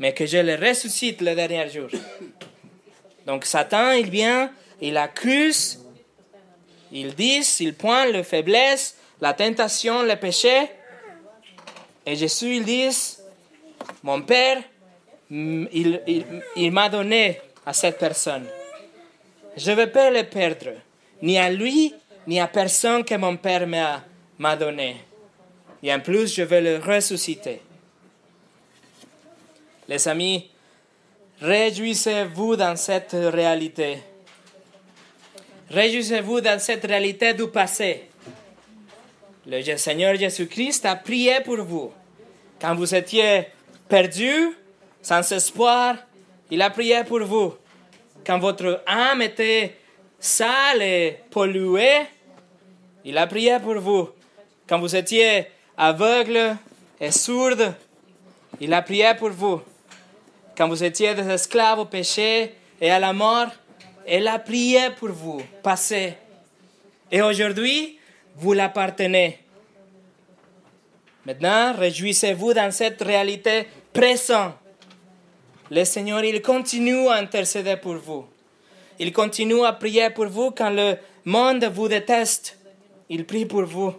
mais 0.00 0.12
que 0.12 0.26
je 0.26 0.38
le 0.38 0.56
ressuscite 0.56 1.20
le 1.20 1.36
dernier 1.36 1.68
jour. 1.70 1.88
Donc 3.26 3.44
Satan, 3.44 3.92
il 3.92 4.10
vient, 4.10 4.50
il 4.80 4.96
accuse, 4.96 5.78
il 6.92 7.14
dit, 7.14 7.42
il 7.60 7.74
pointe 7.74 8.10
la 8.12 8.22
faiblesse, 8.22 8.96
la 9.20 9.34
tentation, 9.34 10.02
le 10.02 10.16
péché. 10.16 10.68
Et 12.04 12.16
Jésus, 12.16 12.56
il 12.56 12.64
dit, 12.64 12.88
mon 14.02 14.22
Père, 14.22 14.62
il, 15.30 16.00
il, 16.56 16.72
m'a 16.72 16.88
donné 16.88 17.40
à 17.64 17.72
cette 17.72 17.98
personne. 17.98 18.46
Je 19.56 19.70
ne 19.70 19.76
veux 19.76 19.90
pas 19.90 20.10
le 20.10 20.24
perdre, 20.24 20.72
ni 21.22 21.38
à 21.38 21.50
lui, 21.50 21.94
ni 22.26 22.40
à 22.40 22.48
personne 22.48 23.04
que 23.04 23.14
mon 23.14 23.36
Père 23.36 23.66
m'a 23.66 24.56
donné. 24.56 24.96
Et 25.82 25.92
en 25.92 26.00
plus, 26.00 26.34
je 26.34 26.42
veux 26.42 26.60
le 26.60 26.78
ressusciter. 26.78 27.62
Les 29.88 30.08
amis, 30.08 30.50
réjouissez-vous 31.40 32.56
dans 32.56 32.76
cette 32.76 33.12
réalité. 33.12 33.98
Réjouissez-vous 35.70 36.40
dans 36.40 36.58
cette 36.58 36.84
réalité 36.84 37.32
du 37.32 37.46
passé. 37.46 38.08
Le 39.46 39.76
Seigneur 39.76 40.16
Jésus-Christ 40.16 40.84
a 40.84 40.96
prié 40.96 41.40
pour 41.44 41.62
vous. 41.62 41.92
Quand 42.60 42.74
vous 42.74 42.92
étiez 42.92 43.46
perdu, 43.88 44.50
sans 45.00 45.30
espoir, 45.30 45.94
il 46.50 46.60
a 46.60 46.70
prié 46.70 47.04
pour 47.04 47.22
vous. 47.22 47.54
Quand 48.26 48.40
votre 48.40 48.82
âme 48.84 49.22
était 49.22 49.76
sale 50.18 50.82
et 50.82 51.18
polluée, 51.30 52.00
il 53.04 53.16
a 53.16 53.28
prié 53.28 53.60
pour 53.60 53.78
vous. 53.78 54.08
Quand 54.68 54.80
vous 54.80 54.96
étiez 54.96 55.46
aveugle 55.76 56.56
et 57.00 57.12
sourde, 57.12 57.74
il 58.60 58.74
a 58.74 58.82
prié 58.82 59.14
pour 59.16 59.30
vous. 59.30 59.62
quand 60.56 60.68
vous 60.68 60.82
étiez 60.82 61.14
des 61.14 61.28
esclaves 61.28 61.78
au 61.78 61.84
péché 61.84 62.54
et 62.80 62.90
à 62.90 62.98
la 62.98 63.12
mort, 63.12 63.48
elle 64.06 64.28
a 64.28 64.38
prié 64.38 64.90
pour 64.98 65.10
vous, 65.10 65.42
passé. 65.62 66.14
Et 67.10 67.22
aujourd'hui, 67.22 67.98
vous 68.36 68.52
l'appartenez. 68.52 69.38
Maintenant, 71.26 71.74
réjouissez-vous 71.74 72.54
dans 72.54 72.70
cette 72.70 73.02
réalité 73.02 73.66
présente. 73.92 74.54
Le 75.70 75.84
Seigneur, 75.84 76.24
il 76.24 76.42
continue 76.42 77.08
à 77.08 77.14
intercéder 77.14 77.76
pour 77.76 77.94
vous. 77.94 78.26
Il 78.98 79.12
continue 79.12 79.64
à 79.64 79.72
prier 79.72 80.10
pour 80.10 80.26
vous 80.26 80.50
quand 80.50 80.70
le 80.70 80.96
monde 81.24 81.64
vous 81.66 81.88
déteste. 81.88 82.58
Il 83.08 83.24
prie 83.24 83.46
pour 83.46 83.64
vous. 83.64 83.94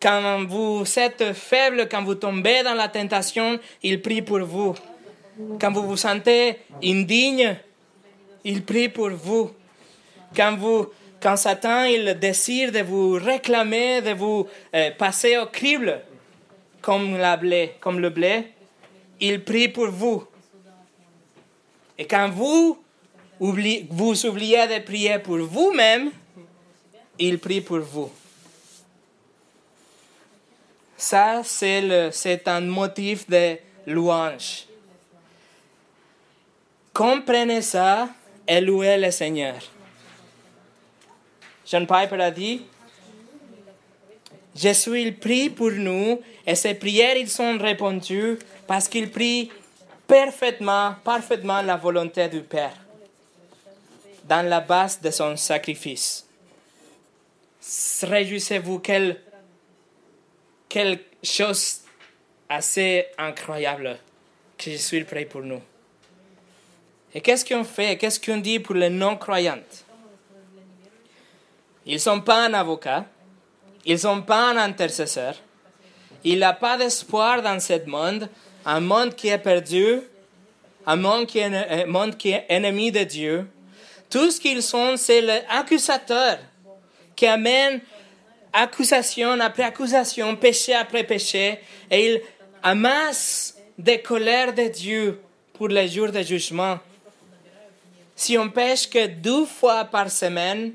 Quand 0.00 0.44
vous 0.46 0.84
êtes 0.98 1.32
faible, 1.32 1.88
quand 1.88 2.02
vous 2.02 2.14
tombez 2.14 2.62
dans 2.62 2.74
la 2.74 2.88
tentation, 2.88 3.58
il 3.82 4.02
prie 4.02 4.22
pour 4.22 4.40
vous. 4.40 4.74
Quand 5.60 5.72
vous 5.72 5.82
vous 5.82 5.96
sentez 5.96 6.58
indigne, 6.82 7.56
il 8.46 8.62
prie 8.64 8.88
pour 8.88 9.10
vous. 9.10 9.50
Quand, 10.34 10.56
vous, 10.56 10.86
quand 11.20 11.36
Satan 11.36 11.82
il 11.82 12.16
désire 12.18 12.70
de 12.70 12.80
vous 12.80 13.12
réclamer, 13.14 14.00
de 14.00 14.12
vous 14.12 14.46
euh, 14.72 14.92
passer 14.92 15.36
au 15.36 15.46
crible, 15.46 16.00
comme, 16.80 17.16
la 17.16 17.36
blé, 17.36 17.74
comme 17.80 17.98
le 17.98 18.10
blé, 18.10 18.52
il 19.20 19.42
prie 19.42 19.68
pour 19.68 19.88
vous. 19.88 20.24
Et 21.98 22.06
quand 22.06 22.30
vous, 22.30 22.78
vous 23.40 24.26
oubliez 24.26 24.66
de 24.68 24.78
prier 24.84 25.18
pour 25.18 25.38
vous-même, 25.38 26.12
il 27.18 27.40
prie 27.40 27.60
pour 27.60 27.80
vous. 27.80 28.12
Ça, 30.96 31.42
c'est 31.44 32.46
un 32.46 32.60
motif 32.60 33.28
de 33.28 33.56
louange. 33.86 34.66
Comprenez 36.94 37.60
ça 37.60 38.08
et 38.46 38.60
louez 38.60 38.96
le 38.96 39.10
Seigneur. 39.10 39.56
John 41.66 41.86
Piper 41.86 42.20
a 42.20 42.30
dit, 42.30 42.62
Jésus, 44.54 45.00
il 45.00 45.18
prie 45.18 45.50
pour 45.50 45.72
nous 45.72 46.20
et 46.46 46.54
ses 46.54 46.74
prières, 46.74 47.16
ils 47.16 47.28
sont 47.28 47.58
répondues 47.58 48.38
parce 48.66 48.88
qu'il 48.88 49.10
prie 49.10 49.50
parfaitement, 50.06 50.94
parfaitement 51.02 51.60
la 51.62 51.76
volonté 51.76 52.28
du 52.28 52.40
Père 52.40 52.76
dans 54.24 54.48
la 54.48 54.60
base 54.60 55.00
de 55.00 55.10
son 55.10 55.36
sacrifice. 55.36 56.26
Réjouissez-vous, 58.02 58.78
quelle, 58.78 59.20
quelle 60.68 61.00
chose 61.22 61.80
assez 62.48 63.06
incroyable 63.18 63.98
que 64.56 64.70
Jésus 64.70 65.04
prie 65.04 65.26
pour 65.26 65.42
nous. 65.42 65.60
Et 67.16 67.22
qu'est-ce 67.22 67.46
qu'on 67.46 67.64
fait? 67.64 67.96
Qu'est-ce 67.96 68.20
qu'on 68.20 68.36
dit 68.36 68.58
pour 68.60 68.74
les 68.74 68.90
non-croyants? 68.90 69.64
Ils 71.86 71.94
ne 71.94 71.98
sont 71.98 72.20
pas 72.20 72.44
un 72.44 72.52
avocat, 72.52 73.06
ils 73.86 73.94
ne 73.94 73.98
sont 73.98 74.20
pas 74.20 74.50
un 74.50 74.58
intercesseur, 74.58 75.34
il 76.24 76.40
n'a 76.40 76.52
pas 76.52 76.76
d'espoir 76.76 77.40
dans 77.40 77.58
ce 77.58 77.82
monde, 77.86 78.28
un 78.66 78.80
monde 78.80 79.14
qui 79.14 79.28
est 79.28 79.38
perdu, 79.38 80.00
un 80.84 80.96
monde 80.96 81.24
qui 81.24 81.38
est, 81.38 81.46
un 81.46 81.86
monde 81.86 82.18
qui 82.18 82.32
est 82.32 82.44
ennemi 82.50 82.92
de 82.92 83.04
Dieu. 83.04 83.46
Tout 84.10 84.30
ce 84.30 84.38
qu'ils 84.38 84.62
sont, 84.62 84.98
c'est 84.98 85.22
l'accusateur 85.22 86.36
qui 87.14 87.26
amène 87.26 87.80
accusation 88.52 89.40
après 89.40 89.62
accusation, 89.62 90.36
péché 90.36 90.74
après 90.74 91.04
péché, 91.04 91.60
et 91.90 92.10
il 92.10 92.20
amasse 92.62 93.56
des 93.78 94.02
colères 94.02 94.52
de 94.52 94.68
Dieu 94.68 95.18
pour 95.54 95.68
les 95.68 95.88
jours 95.88 96.12
de 96.12 96.20
jugement. 96.20 96.78
Si 98.16 98.38
on 98.38 98.48
pêche 98.48 98.88
que 98.88 99.06
deux 99.06 99.44
fois 99.44 99.84
par 99.84 100.10
semaine 100.10 100.72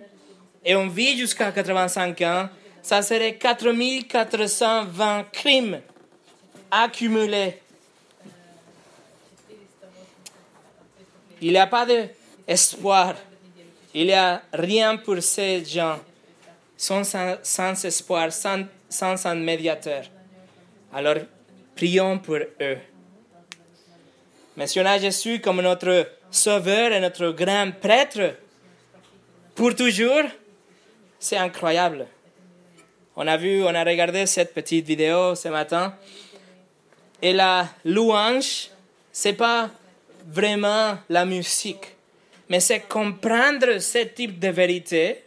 et 0.63 0.75
on 0.75 0.87
vit 0.87 1.17
jusqu'à 1.17 1.51
85 1.51 2.21
ans, 2.21 2.47
ça 2.83 3.01
serait 3.01 3.35
4420 3.35 5.23
crimes 5.31 5.81
accumulés. 6.69 7.57
Il 11.41 11.51
n'y 11.53 11.57
a 11.57 11.65
pas 11.65 11.87
d'espoir. 11.87 13.15
Il 13.93 14.05
n'y 14.05 14.13
a 14.13 14.43
rien 14.53 14.97
pour 14.97 15.21
ces 15.23 15.65
gens. 15.65 15.99
Sans, 16.77 17.03
espoir, 17.83 18.31
sans, 18.31 18.65
sans 18.87 19.25
un 19.25 19.35
médiateur. 19.35 20.03
Alors, 20.93 21.17
prions 21.75 22.19
pour 22.19 22.37
eux. 22.37 22.77
Mentionnons 24.55 24.99
Jésus 24.99 25.39
comme 25.41 25.61
notre 25.61 26.07
Sauveur 26.31 26.93
et 26.93 27.01
notre 27.01 27.31
grand 27.31 27.71
prêtre 27.79 28.35
pour 29.53 29.75
toujours, 29.75 30.23
c'est 31.19 31.37
incroyable. 31.37 32.07
On 33.15 33.27
a 33.27 33.35
vu, 33.35 33.63
on 33.63 33.75
a 33.75 33.83
regardé 33.83 34.25
cette 34.25 34.53
petite 34.53 34.85
vidéo 34.85 35.35
ce 35.35 35.49
matin. 35.49 35.93
Et 37.21 37.33
la 37.33 37.67
louange, 37.83 38.69
c'est 39.11 39.33
pas 39.33 39.69
vraiment 40.25 40.97
la 41.09 41.25
musique, 41.25 41.95
mais 42.49 42.59
c'est 42.59 42.79
comprendre 42.79 43.79
ce 43.79 43.99
type 43.99 44.39
de 44.39 44.47
vérité 44.47 45.23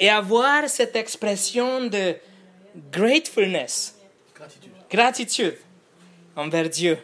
et 0.00 0.08
avoir 0.08 0.68
cette 0.68 0.96
expression 0.96 1.86
de 1.86 2.16
gratefulness, 2.90 3.94
gratitude, 4.34 4.72
gratitude 4.90 5.58
envers 6.34 6.68
Dieu. 6.68 6.98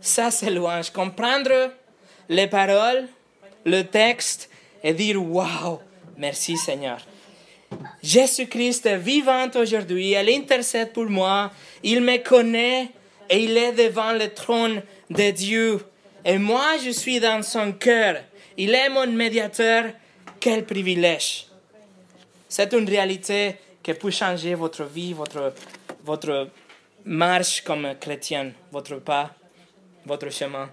Ça, 0.00 0.30
c'est 0.30 0.50
louange. 0.50 0.90
Comprendre 0.90 1.72
les 2.30 2.46
paroles, 2.46 3.08
le 3.66 3.82
texte 3.82 4.48
et 4.82 4.94
dire 4.94 5.22
Waouh, 5.22 5.80
merci 6.16 6.56
Seigneur. 6.56 6.98
Jésus-Christ 8.02 8.86
est 8.86 8.96
vivant 8.96 9.50
aujourd'hui, 9.54 10.12
il 10.12 10.30
intercède 10.30 10.92
pour 10.92 11.06
moi, 11.06 11.50
il 11.82 12.00
me 12.00 12.16
connaît 12.18 12.88
et 13.28 13.44
il 13.44 13.56
est 13.56 13.72
devant 13.72 14.12
le 14.12 14.28
trône 14.32 14.82
de 15.10 15.30
Dieu. 15.30 15.80
Et 16.24 16.38
moi, 16.38 16.76
je 16.82 16.90
suis 16.90 17.20
dans 17.20 17.42
son 17.42 17.72
cœur. 17.72 18.22
Il 18.56 18.74
est 18.74 18.88
mon 18.88 19.06
médiateur. 19.06 19.84
Quel 20.38 20.64
privilège. 20.64 21.46
C'est 22.48 22.72
une 22.72 22.88
réalité 22.88 23.56
qui 23.82 23.92
peut 23.94 24.10
changer 24.10 24.54
votre 24.54 24.84
vie, 24.84 25.12
votre, 25.12 25.52
votre 26.04 26.48
marche 27.04 27.62
comme 27.62 27.94
chrétien, 28.00 28.52
votre 28.72 28.96
pas, 28.96 29.34
votre 30.06 30.30
chemin. 30.30 30.70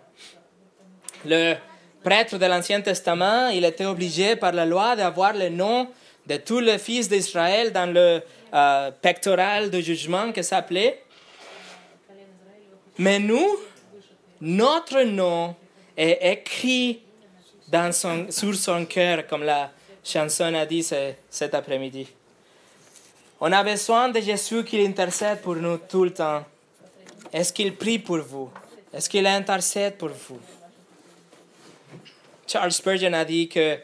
Le 1.25 1.55
prêtre 2.03 2.37
de 2.37 2.45
l'Ancien 2.45 2.81
Testament, 2.81 3.49
il 3.49 3.65
était 3.65 3.85
obligé 3.85 4.35
par 4.35 4.51
la 4.51 4.65
loi 4.65 4.95
d'avoir 4.95 5.33
le 5.33 5.49
nom 5.49 5.87
de 6.25 6.37
tous 6.37 6.59
les 6.59 6.77
fils 6.77 7.09
d'Israël 7.09 7.71
dans 7.71 7.91
le 7.91 8.21
euh, 8.53 8.91
pectoral 9.01 9.69
de 9.69 9.79
jugement 9.81 10.31
que 10.31 10.41
s'appelait. 10.41 11.01
Mais 12.97 13.19
nous, 13.19 13.57
notre 14.41 15.01
nom 15.03 15.55
est 15.95 16.19
écrit 16.31 17.01
dans 17.67 17.91
son, 17.91 18.27
sur 18.29 18.55
son 18.55 18.85
cœur, 18.85 19.27
comme 19.27 19.43
la 19.43 19.71
chanson 20.03 20.53
a 20.53 20.65
dit 20.65 20.83
cet 20.83 21.53
après-midi. 21.53 22.07
On 23.39 23.51
a 23.51 23.63
besoin 23.63 24.09
de 24.09 24.19
Jésus 24.19 24.63
qui 24.63 24.83
intercède 24.85 25.41
pour 25.41 25.55
nous 25.55 25.77
tout 25.77 26.05
le 26.05 26.13
temps. 26.13 26.43
Est-ce 27.31 27.53
qu'il 27.53 27.75
prie 27.75 27.99
pour 27.99 28.19
vous? 28.19 28.49
Est-ce 28.93 29.09
qu'il 29.09 29.27
intercède 29.27 29.97
pour 29.97 30.09
vous? 30.09 30.39
Charles 32.47 32.71
Spurgeon 32.71 33.13
a 33.13 33.25
dit 33.25 33.49
que 33.49 33.77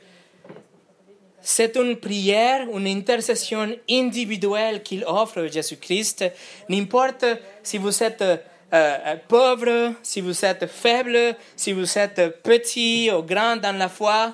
c'est 1.41 1.75
une 1.75 1.97
prière, 1.97 2.65
une 2.73 2.87
intercession 2.87 3.75
individuelle 3.89 4.81
qu'il 4.81 5.03
offre 5.03 5.41
à 5.41 5.47
Jésus-Christ. 5.47 6.25
N'importe 6.69 7.25
si 7.61 7.77
vous 7.77 8.01
êtes 8.01 8.21
euh, 8.21 8.37
euh, 8.73 9.15
pauvre, 9.27 9.93
si 10.01 10.21
vous 10.21 10.45
êtes 10.45 10.65
faible, 10.67 11.35
si 11.55 11.73
vous 11.73 11.97
êtes 11.97 12.41
petit 12.41 13.11
ou 13.11 13.21
grand 13.21 13.57
dans 13.57 13.77
la 13.77 13.89
foi, 13.89 14.33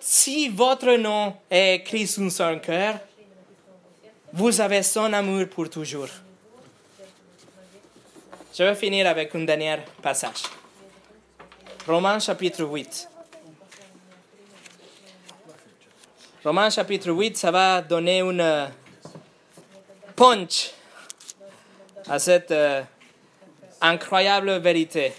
si 0.00 0.48
votre 0.48 0.94
nom 0.96 1.34
est 1.50 1.76
écrit 1.76 2.06
sur 2.06 2.30
son 2.30 2.58
cœur, 2.58 2.98
vous 4.32 4.60
avez 4.60 4.82
son 4.82 5.10
amour 5.14 5.48
pour 5.48 5.70
toujours. 5.70 6.10
Je 8.54 8.62
vais 8.62 8.74
finir 8.74 9.06
avec 9.06 9.34
un 9.34 9.44
dernier 9.44 9.76
passage. 10.02 10.42
Romains 11.88 12.18
chapitre 12.18 12.64
8. 12.64 13.08
Romains 16.44 16.68
chapitre 16.68 17.10
8, 17.10 17.38
ça 17.38 17.50
va 17.50 17.80
donner 17.80 18.20
une 18.20 18.68
punch 20.14 20.72
à 22.06 22.18
cette 22.18 22.50
euh, 22.50 22.82
incroyable 23.80 24.58
vérité. 24.58 25.14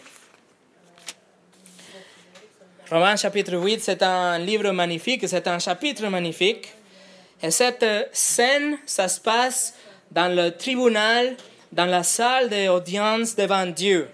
Romains 2.91 3.15
chapitre 3.15 3.55
8, 3.55 3.79
c'est 3.81 4.03
un 4.03 4.37
livre 4.37 4.69
magnifique, 4.69 5.27
c'est 5.27 5.47
un 5.47 5.57
chapitre 5.57 6.05
magnifique. 6.05 6.71
Et 7.41 7.49
cette 7.49 8.09
scène, 8.13 8.77
ça 8.85 9.07
se 9.07 9.19
passe 9.19 9.73
dans 10.11 10.31
le 10.31 10.55
tribunal, 10.55 11.35
dans 11.71 11.87
la 11.87 12.03
salle 12.03 12.47
d'audience 12.47 13.35
devant 13.35 13.65
Dieu. 13.65 14.07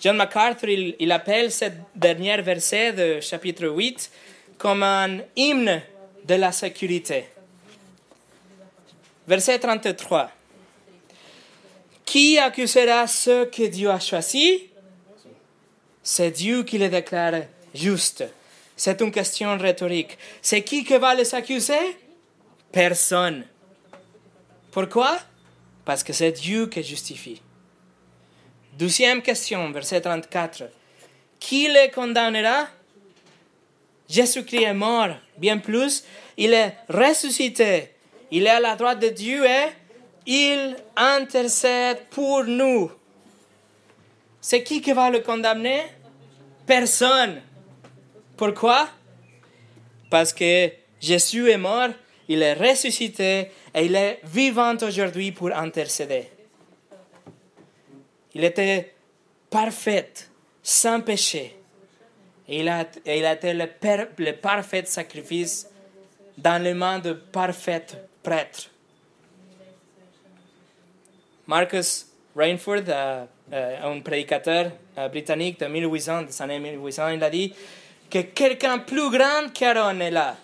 John 0.00 0.16
MacArthur, 0.16 0.70
il, 0.98 1.12
appelle 1.12 1.52
ce 1.52 1.66
dernier 1.94 2.40
verset 2.40 2.94
de 2.94 3.20
chapitre 3.20 3.66
8 3.66 4.10
comme 4.56 4.82
un 4.82 5.18
hymne 5.36 5.82
de 6.24 6.34
la 6.36 6.52
sécurité. 6.52 7.26
Verset 9.28 9.58
33. 9.58 10.30
Qui 12.06 12.38
accusera 12.38 13.06
ceux 13.06 13.44
que 13.44 13.66
Dieu 13.66 13.90
a 13.90 14.00
choisis? 14.00 14.62
C'est 16.02 16.30
Dieu 16.30 16.62
qui 16.62 16.78
les 16.78 16.88
déclare 16.88 17.42
justes. 17.74 18.24
C'est 18.74 19.02
une 19.02 19.12
question 19.12 19.56
rhétorique. 19.58 20.16
C'est 20.40 20.62
qui 20.62 20.82
qui 20.82 20.96
va 20.96 21.14
les 21.14 21.34
accuser? 21.34 21.98
Personne. 22.72 23.44
Pourquoi? 24.70 25.18
Parce 25.84 26.02
que 26.02 26.14
c'est 26.14 26.32
Dieu 26.32 26.68
qui 26.68 26.82
justifie. 26.82 27.42
Deuxième 28.80 29.20
question, 29.20 29.70
verset 29.72 30.00
34. 30.00 30.70
Qui 31.38 31.68
les 31.68 31.90
condamnera? 31.90 32.66
Jésus-Christ 34.08 34.62
est 34.62 34.72
mort, 34.72 35.10
bien 35.36 35.58
plus, 35.58 36.02
il 36.38 36.54
est 36.54 36.74
ressuscité, 36.88 37.90
il 38.30 38.46
est 38.46 38.48
à 38.48 38.58
la 38.58 38.76
droite 38.76 38.98
de 38.98 39.10
Dieu 39.10 39.44
et 39.44 39.66
il 40.24 40.76
intercède 40.96 42.06
pour 42.08 42.44
nous. 42.44 42.90
C'est 44.40 44.62
qui 44.62 44.80
qui 44.80 44.92
va 44.92 45.10
le 45.10 45.20
condamner? 45.20 45.82
Personne. 46.64 47.42
Pourquoi? 48.34 48.88
Parce 50.08 50.32
que 50.32 50.70
Jésus 50.98 51.50
est 51.50 51.58
mort, 51.58 51.90
il 52.28 52.40
est 52.40 52.54
ressuscité 52.54 53.50
et 53.74 53.84
il 53.84 53.94
est 53.94 54.20
vivant 54.24 54.74
aujourd'hui 54.80 55.32
pour 55.32 55.54
intercéder. 55.54 56.30
Il 58.34 58.44
était 58.44 58.94
parfait, 59.48 60.12
sans 60.62 61.00
péché. 61.00 61.56
Et 62.48 62.60
il 62.60 62.68
a, 62.68 62.82
été 63.32 63.52
le, 63.52 64.32
parfait 64.32 64.84
sacrifice 64.84 65.68
dans 66.36 66.62
les 66.62 66.74
mains 66.74 66.98
de 66.98 67.12
parfaits 67.12 67.96
prêtres. 68.22 68.70
Marcus 71.46 72.06
Rainford, 72.36 72.82
euh, 72.88 73.24
euh, 73.52 73.76
un 73.82 74.00
prédicateur 74.00 74.72
euh, 74.98 75.08
britannique 75.08 75.60
de 75.60 75.66
1800, 75.66 76.22
des 76.22 76.42
années 76.42 76.58
1800, 76.58 77.08
il 77.08 77.24
a 77.24 77.30
dit 77.30 77.52
que 78.08 78.18
quelqu'un 78.20 78.78
plus 78.78 79.10
grand 79.10 79.52
qu'Aaron 79.52 80.00
est 80.00 80.10
là. 80.10 80.36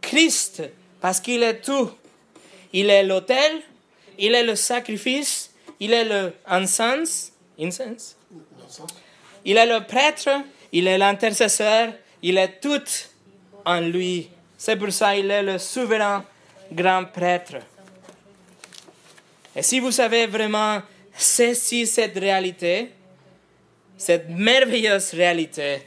Christ, 0.00 0.62
parce 1.00 1.20
qu'il 1.20 1.42
est 1.42 1.60
tout. 1.60 1.90
Il 2.72 2.90
est 2.90 3.02
l'autel, 3.02 3.60
il 4.18 4.34
est 4.34 4.44
le 4.44 4.56
sacrifice, 4.56 5.41
il 5.82 5.92
est 5.92 6.04
le 6.04 6.32
incense, 6.46 7.32
incense? 7.58 8.16
Il 9.44 9.56
est 9.56 9.66
le 9.66 9.84
prêtre, 9.84 10.30
il 10.70 10.86
est 10.86 10.96
l'intercesseur, 10.96 11.92
il 12.22 12.38
est 12.38 12.60
tout 12.60 12.84
en 13.64 13.80
lui. 13.80 14.30
C'est 14.56 14.76
pour 14.76 14.92
ça 14.92 15.12
qu'il 15.16 15.28
est 15.28 15.42
le 15.42 15.58
souverain 15.58 16.24
grand 16.70 17.04
prêtre. 17.06 17.56
Et 19.56 19.62
si 19.62 19.80
vous 19.80 19.90
savez 19.90 20.28
vraiment 20.28 20.82
saisir 21.16 21.88
cette 21.88 22.16
réalité, 22.16 22.92
cette 23.96 24.28
merveilleuse 24.28 25.12
réalité, 25.14 25.82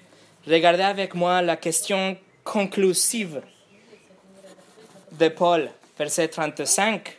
regardez 0.46 0.84
avec 0.84 1.16
moi 1.16 1.41
la 1.41 1.56
question 1.56 2.18
conclusive 2.43 3.41
de 5.14 5.30
Paul, 5.30 5.72
verset 5.98 6.28
35. 6.28 7.18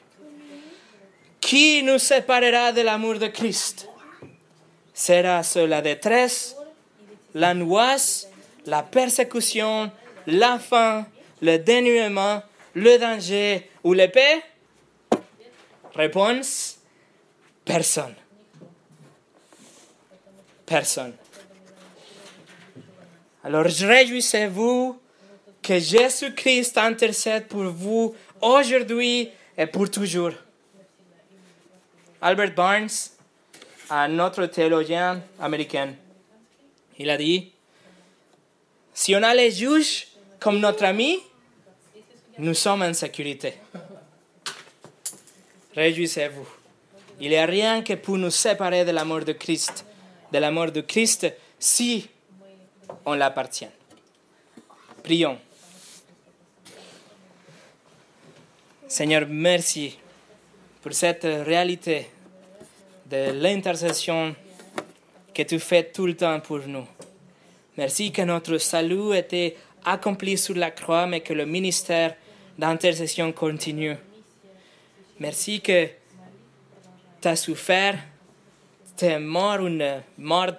Qui 1.47 1.85
nous 1.85 2.01
séparera 2.01 2.73
de 2.73 2.81
l'amour 2.81 3.21
de 3.21 3.29
Christ? 3.29 3.89
Sera-ce 4.93 5.61
la 5.61 5.81
détresse, 5.81 6.57
l'angoisse, 7.37 8.27
la 8.65 8.83
persécution, 8.83 9.93
la 10.27 10.59
faim, 10.59 11.07
le 11.41 11.59
dénuement, 11.59 12.43
le 12.75 12.99
danger 12.99 13.71
ou 13.85 13.93
l'épée? 13.93 14.43
Réponse 15.95 16.79
Personne. 17.65 18.17
Personne. 20.67 21.15
Alors 23.45 23.67
réjouissez-vous 23.67 24.99
que 25.63 25.79
Jésus-Christ 25.79 26.77
intercède 26.77 27.47
pour 27.47 27.67
vous 27.67 28.17
aujourd'hui 28.41 29.31
et 29.57 29.67
pour 29.67 29.89
toujours. 29.89 30.33
Albert 32.21 32.55
Barnes, 32.55 32.89
un 33.91 34.19
autre 34.19 34.47
théologien 34.47 35.23
américain, 35.39 35.95
il 36.99 37.11
a 37.11 37.17
dit, 37.17 37.53
si 38.95 39.15
on 39.15 39.23
a 39.23 39.35
les 39.35 39.51
juges 39.51 40.09
comme 40.41 40.59
notre 40.59 40.85
ami, 40.85 41.19
nous 42.39 42.55
sommes 42.55 42.83
en 42.83 42.95
sécurité. 42.95 43.55
Réjouissez-vous. 45.75 46.49
Il 47.21 47.29
n'y 47.31 47.37
a 47.37 47.47
rien 47.47 47.83
que 47.83 47.95
pour 47.95 48.17
nous 48.17 48.31
séparer 48.31 48.85
de 48.85 48.91
l'amour 48.91 49.21
de 49.21 49.33
Christ, 49.33 49.85
de 50.33 50.39
l'amour 50.39 50.73
de 50.73 50.81
Christ, 50.81 51.27
si 51.59 52.09
on 53.05 53.15
l'appartient. 53.15 53.69
Prions. 55.03 55.39
Seigneur, 58.89 59.27
merci 59.29 59.99
pour 60.87 60.95
cette 60.95 61.25
réalité 61.25 62.07
de 63.11 63.33
l'intercession 63.33 64.37
que 65.35 65.43
tu 65.43 65.59
fais 65.59 65.83
tout 65.83 66.07
le 66.07 66.15
temps 66.15 66.39
pour 66.39 66.61
nous. 66.61 66.87
Merci 67.77 68.13
que 68.13 68.23
notre 68.23 68.57
salut 68.59 69.13
était 69.17 69.57
accompli 69.85 70.39
sur 70.39 70.55
la 70.55 70.71
croix, 70.71 71.09
mais 71.09 71.23
que 71.23 71.33
le 71.33 71.45
ministère 71.45 72.15
d'intercession 72.57 73.33
continue. 73.33 73.97
Merci 75.19 75.61
que 75.61 75.89
tu 77.21 77.27
as 77.27 77.35
souffert, 77.35 77.99
tu 78.97 79.07
es 79.07 79.19
mort 79.19 79.67
une 79.67 80.03
mort 80.19 80.53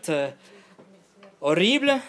horrible, 1.39 2.01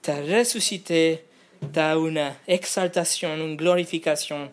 tu 0.00 0.10
as 0.10 0.22
ressuscité, 0.22 1.26
tu 1.74 1.78
as 1.78 1.94
une 1.94 2.32
exaltation, 2.48 3.36
une 3.36 3.56
glorification. 3.56 4.50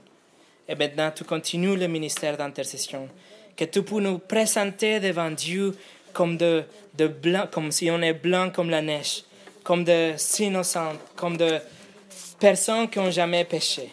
Et 0.69 0.75
maintenant, 0.75 1.09
tu 1.09 1.23
continues 1.23 1.75
le 1.75 1.87
ministère 1.87 2.37
d'intercession. 2.37 3.09
Que 3.57 3.65
tu 3.65 3.81
peux 3.81 3.99
nous 3.99 4.19
présenter 4.19 4.99
devant 4.99 5.31
Dieu 5.31 5.75
comme, 6.13 6.37
de, 6.37 6.63
de 6.95 7.07
blanc, 7.07 7.47
comme 7.51 7.71
si 7.71 7.89
on 7.89 7.99
est 8.03 8.13
blanc 8.13 8.51
comme 8.51 8.69
la 8.69 8.83
neige, 8.83 9.23
comme 9.63 9.83
des 9.83 10.15
innocents, 10.37 10.93
comme 11.15 11.37
de 11.37 11.57
personnes 12.39 12.87
qui 12.87 12.99
n'ont 12.99 13.09
jamais 13.09 13.45
péché. 13.45 13.89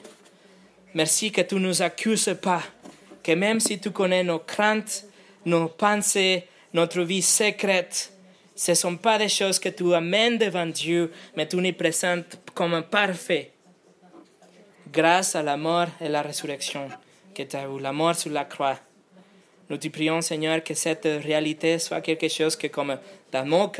Merci 0.93 1.33
que 1.33 1.41
tu 1.41 1.55
ne 1.55 1.61
nous 1.61 1.81
accuses 1.81 2.37
pas, 2.43 2.63
que 3.23 3.33
même 3.33 3.59
si 3.59 3.79
tu 3.79 3.91
connais 3.91 4.23
nos 4.23 4.41
craintes, 4.41 5.07
nos 5.47 5.69
pensées, 5.69 6.45
notre 6.75 7.01
vie 7.01 7.23
secrète, 7.23 8.13
ce 8.55 8.73
ne 8.73 8.77
sont 8.77 8.97
pas 8.97 9.17
des 9.17 9.31
choses 9.31 9.59
que 9.59 9.71
tu 9.71 9.95
amènes 9.95 10.37
devant 10.37 10.67
Dieu, 10.67 11.11
mais 11.37 11.49
tu 11.49 11.57
nous 11.57 11.73
présentes 11.73 12.39
comme 12.55 12.75
un 12.75 12.83
parfait 12.83 13.53
grâce 14.93 15.35
à 15.35 15.43
la 15.43 15.57
mort 15.57 15.89
et 16.01 16.09
la 16.09 16.23
résurrection 16.23 16.89
que 17.35 17.43
tu 17.43 17.57
as 17.57 17.65
eu, 17.65 17.81
la 17.81 17.93
mort 17.93 18.15
sur 18.15 18.31
la 18.31 18.45
croix. 18.45 18.79
Nous 19.69 19.77
te 19.79 19.89
prions, 19.89 20.21
Seigneur, 20.21 20.63
que 20.63 20.75
cette 20.75 21.05
réalité 21.05 21.79
soit 21.79 22.01
quelque 22.01 22.29
chose 22.29 22.55
que, 22.57 22.69
comme 22.69 22.97
dans 23.33 23.45
mon 23.45 23.71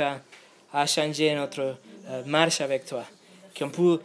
a 0.73 0.87
changé 0.87 1.35
notre 1.35 1.77
euh, 2.09 2.23
marche 2.27 2.61
avec 2.61 2.85
toi. 2.85 3.05
Qu'on 3.57 3.71
peut 3.71 4.01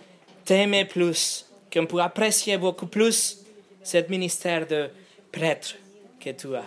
t'aimer 0.46 0.86
plus, 0.86 1.46
qu'on 1.74 1.86
peut 1.86 2.00
apprécier 2.00 2.58
beaucoup 2.58 2.88
plus 2.88 3.40
ce 3.84 3.98
ministère 4.10 4.68
de 4.68 4.90
prêtre 5.32 5.76
que 6.20 6.30
tu 6.30 6.56
as. 6.56 6.66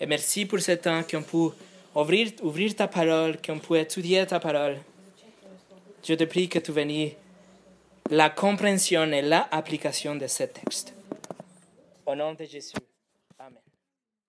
Et 0.00 0.06
merci 0.06 0.46
pour 0.46 0.60
ce 0.60 0.72
temps 0.72 1.02
qu'on 1.02 1.22
peut 1.22 1.54
ouvrir, 1.94 2.28
ouvrir 2.42 2.74
ta 2.74 2.88
parole, 2.88 3.36
qu'on 3.44 3.58
peut 3.58 3.78
étudier 3.78 4.24
ta 4.26 4.40
parole. 4.40 4.78
Je 6.02 6.14
te 6.14 6.24
prie 6.24 6.48
que 6.48 6.58
tu 6.58 6.72
viennes 6.72 7.10
la 8.10 8.28
compréhension 8.28 9.04
et 9.12 9.22
l'application 9.22 10.16
de 10.16 10.26
ce 10.26 10.42
texte. 10.42 10.94
Au 12.06 12.14
nom 12.14 12.34
de 12.34 12.44
Jésus. 12.44 12.74